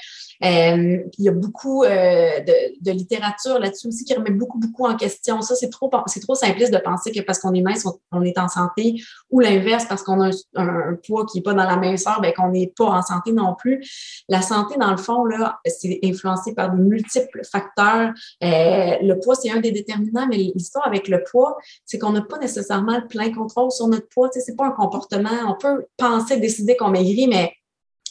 [0.43, 4.87] Euh, il y a beaucoup euh, de, de, littérature là-dessus aussi qui remet beaucoup, beaucoup
[4.87, 5.43] en question.
[5.43, 8.39] Ça, c'est trop, c'est trop simpliste de penser que parce qu'on est mince, on, est
[8.39, 8.95] en santé,
[9.31, 12.49] ou l'inverse, parce qu'on a un, poids qui n'est pas dans la minceur, ben, qu'on
[12.49, 13.85] n'est pas en santé non plus.
[14.31, 18.13] La santé, dans le fond, là, c'est influencé par de multiples facteurs.
[18.43, 18.70] Euh,
[19.03, 22.39] le poids, c'est un des déterminants, mais l'histoire avec le poids, c'est qu'on n'a pas
[22.39, 24.31] nécessairement le plein contrôle sur notre poids.
[24.33, 25.31] Sais, c'est pas un comportement.
[25.49, 27.53] On peut penser, décider qu'on maigrit, mais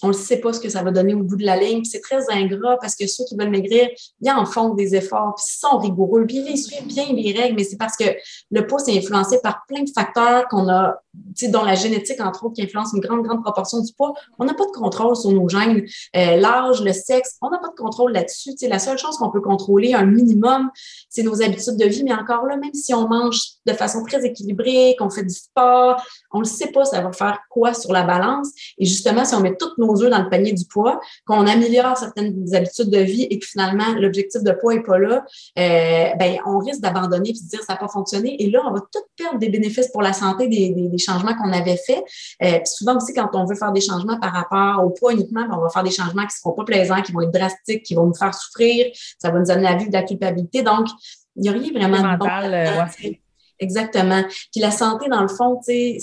[0.02, 1.84] on ne sait pas ce que ça va donner au bout de la ligne.
[1.84, 3.89] C'est très ingrat parce que ceux qui veulent maigrir,
[4.22, 7.56] ils en font des efforts, puis ils sont rigoureux, puis ils suivent bien les règles,
[7.56, 8.06] mais c'est parce que
[8.52, 11.02] le poids est influencé par plein de facteurs qu'on a,
[11.50, 14.14] dont la génétique, entre autres, qui influence une grande, grande proportion du poids.
[14.38, 15.86] On n'a pas de contrôle sur nos gènes.
[16.16, 18.52] Euh, l'âge, le sexe, on n'a pas de contrôle là-dessus.
[18.68, 20.70] La seule chose qu'on peut contrôler un minimum,
[21.10, 24.26] c'est nos habitudes de vie, mais encore là, même si on mange de façon très
[24.26, 26.02] équilibrée, qu'on fait du sport,
[26.32, 28.50] on ne sait pas ça va faire quoi sur la balance.
[28.78, 32.56] Et justement, si on met toutes nos dans le panier du poids, qu'on améliore certaines
[32.56, 35.26] habitudes de vie et que finalement l'objectif de poids n'est pas là,
[35.58, 38.42] euh, ben, on risque d'abandonner et de dire ça n'a pas fonctionné.
[38.42, 41.52] Et là, on va tout perdre des bénéfices pour la santé des, des, changements qu'on
[41.52, 42.04] avait faits.
[42.44, 45.56] Euh, souvent aussi, quand on veut faire des changements par rapport au poids uniquement, ben,
[45.58, 47.96] on va faire des changements qui ne seront pas plaisants, qui vont être drastiques, qui
[47.96, 48.88] vont nous faire souffrir.
[49.18, 50.62] Ça va nous amener à vivre de la culpabilité.
[50.62, 50.88] Donc,
[51.36, 53.20] il n'y a rien vraiment de bon.
[53.60, 54.24] Exactement.
[54.51, 55.99] Puis la santé, dans le fond, c'est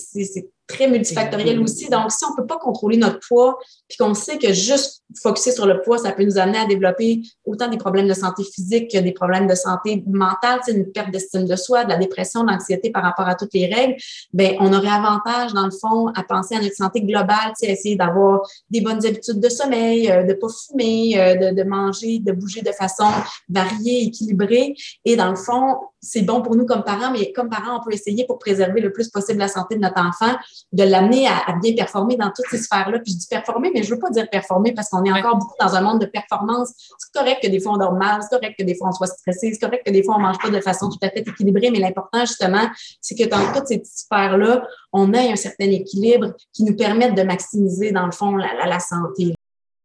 [0.67, 1.89] très multifactoriel aussi.
[1.89, 3.59] Donc, si on ne peut pas contrôler notre poids,
[3.89, 7.23] puis qu'on sait que juste focuser sur le poids, ça peut nous amener à développer
[7.45, 11.47] autant des problèmes de santé physique que des problèmes de santé mentale, une perte d'estime
[11.47, 13.97] de soi, de la dépression, de l'anxiété par rapport à toutes les règles,
[14.33, 17.97] ben on aurait avantage, dans le fond, à penser à notre santé globale, à essayer
[17.97, 18.41] d'avoir
[18.71, 22.63] des bonnes habitudes de sommeil, euh, de pas fumer, euh, de, de manger, de bouger
[22.63, 23.07] de façon
[23.49, 24.75] variée, équilibrée.
[25.05, 27.93] Et dans le fond, c'est bon pour nous comme parents, mais comme parents, on peut
[27.93, 30.37] essayer pour préserver le plus possible la santé de notre enfant,
[30.73, 32.99] de l'amener à, bien performer dans toutes ces sphères-là.
[33.01, 35.55] Puis je dis performer, mais je veux pas dire performer parce qu'on est encore beaucoup
[35.61, 36.73] dans un monde de performance.
[36.99, 39.07] C'est correct que des fois on dort mal, c'est correct que des fois on soit
[39.07, 41.71] stressé, c'est correct que des fois on mange pas de façon tout à fait équilibrée,
[41.71, 42.69] mais l'important justement,
[43.01, 47.23] c'est que dans toutes ces sphères-là, on ait un certain équilibre qui nous permette de
[47.23, 49.35] maximiser dans le fond la, la santé.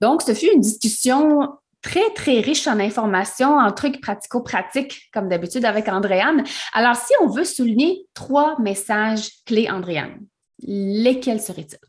[0.01, 1.49] Donc, ce fut une discussion
[1.81, 6.43] très, très riche en informations, en trucs pratico-pratiques, comme d'habitude avec Andréane.
[6.73, 10.19] Alors, si on veut souligner trois messages clés, Andréane,
[10.63, 11.79] lesquels seraient-ils?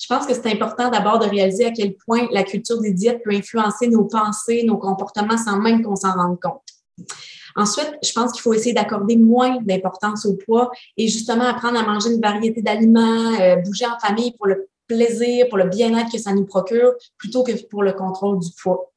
[0.00, 3.22] Je pense que c'est important d'abord de réaliser à quel point la culture des diètes
[3.22, 6.62] peut influencer nos pensées, nos comportements sans même qu'on s'en rende compte.
[7.56, 11.82] Ensuite, je pense qu'il faut essayer d'accorder moins d'importance au poids et justement apprendre à
[11.82, 16.18] manger une variété d'aliments, euh, bouger en famille pour le plaisir, pour le bien-être que
[16.18, 18.90] ça nous procure, plutôt que pour le contrôle du poids.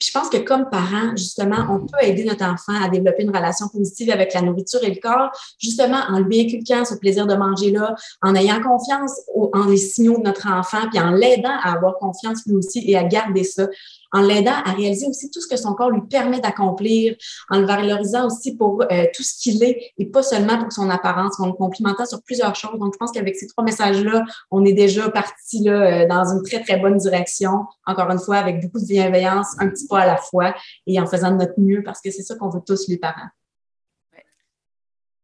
[0.00, 3.68] Je pense que comme parents, justement, on peut aider notre enfant à développer une relation
[3.68, 7.70] positive avec la nourriture et le corps, justement en lui inculquant ce plaisir de manger
[7.70, 11.98] là, en ayant confiance en les signaux de notre enfant, puis en l'aidant à avoir
[11.98, 13.66] confiance lui aussi et à garder ça
[14.12, 17.16] en l'aidant à réaliser aussi tout ce que son corps lui permet d'accomplir,
[17.48, 20.90] en le valorisant aussi pour euh, tout ce qu'il est et pas seulement pour son
[20.90, 22.78] apparence, en le complimentant sur plusieurs choses.
[22.78, 26.42] Donc, je pense qu'avec ces trois messages-là, on est déjà parti là, euh, dans une
[26.42, 27.66] très, très bonne direction.
[27.86, 30.54] Encore une fois, avec beaucoup de bienveillance, un petit pas à la fois
[30.86, 33.28] et en faisant de notre mieux parce que c'est ça qu'on veut tous les parents.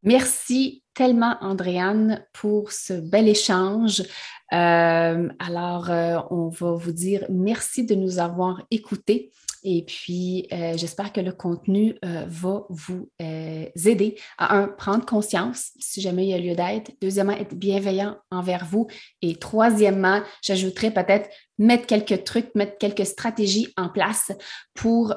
[0.07, 4.03] Merci tellement, Andréane, pour ce bel échange.
[4.53, 9.33] Euh, alors, euh, on va vous dire merci de nous avoir écoutés.
[9.69, 16.01] Et puis, euh, j'espère que le contenu va vous aider à, un, prendre conscience si
[16.01, 16.93] jamais il y a lieu d'être.
[17.03, 18.87] Deuxièmement, être bienveillant envers vous.
[19.23, 24.31] Et troisièmement, j'ajouterais peut-être mettre quelques trucs, mettre quelques stratégies en place
[24.75, 25.15] pour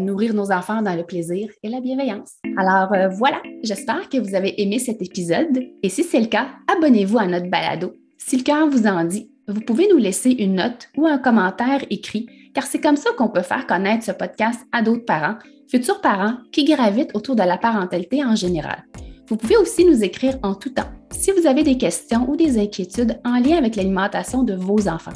[0.00, 2.32] nourrir nos enfants dans le plaisir et la bienveillance.
[2.58, 5.62] Alors voilà, j'espère que vous avez aimé cet épisode.
[5.82, 7.94] Et si c'est le cas, abonnez-vous à notre balado
[8.26, 11.84] si le cœur vous en dit, vous pouvez nous laisser une note ou un commentaire
[11.90, 15.36] écrit, car c'est comme ça qu'on peut faire connaître ce podcast à d'autres parents,
[15.68, 18.84] futurs parents qui gravitent autour de la parentalité en général.
[19.28, 22.58] Vous pouvez aussi nous écrire en tout temps si vous avez des questions ou des
[22.58, 25.12] inquiétudes en lien avec l'alimentation de vos enfants.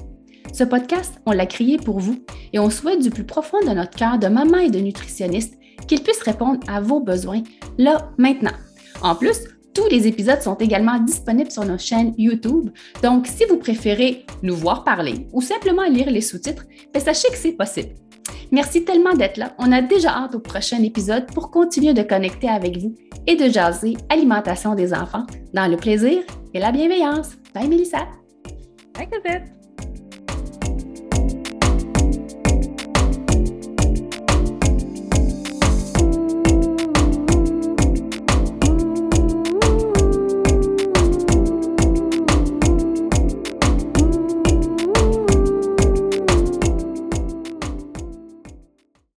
[0.53, 2.17] Ce podcast, on l'a créé pour vous
[2.53, 6.03] et on souhaite du plus profond de notre cœur de maman et de nutritionniste qu'il
[6.03, 7.43] puisse répondre à vos besoins
[7.77, 8.57] là, maintenant.
[9.03, 9.41] En plus,
[9.75, 12.71] tous les épisodes sont également disponibles sur nos chaînes YouTube.
[13.03, 17.37] Donc, si vous préférez nous voir parler ou simplement lire les sous-titres, ben, sachez que
[17.37, 17.95] c'est possible.
[18.51, 19.55] Merci tellement d'être là.
[19.59, 22.95] On a déjà hâte au prochain épisode pour continuer de connecter avec vous
[23.27, 26.23] et de jaser alimentation des enfants dans le plaisir
[26.55, 27.33] et la bienveillance.
[27.55, 28.07] Bye Mélissa.
[28.95, 29.58] Bye Cosette.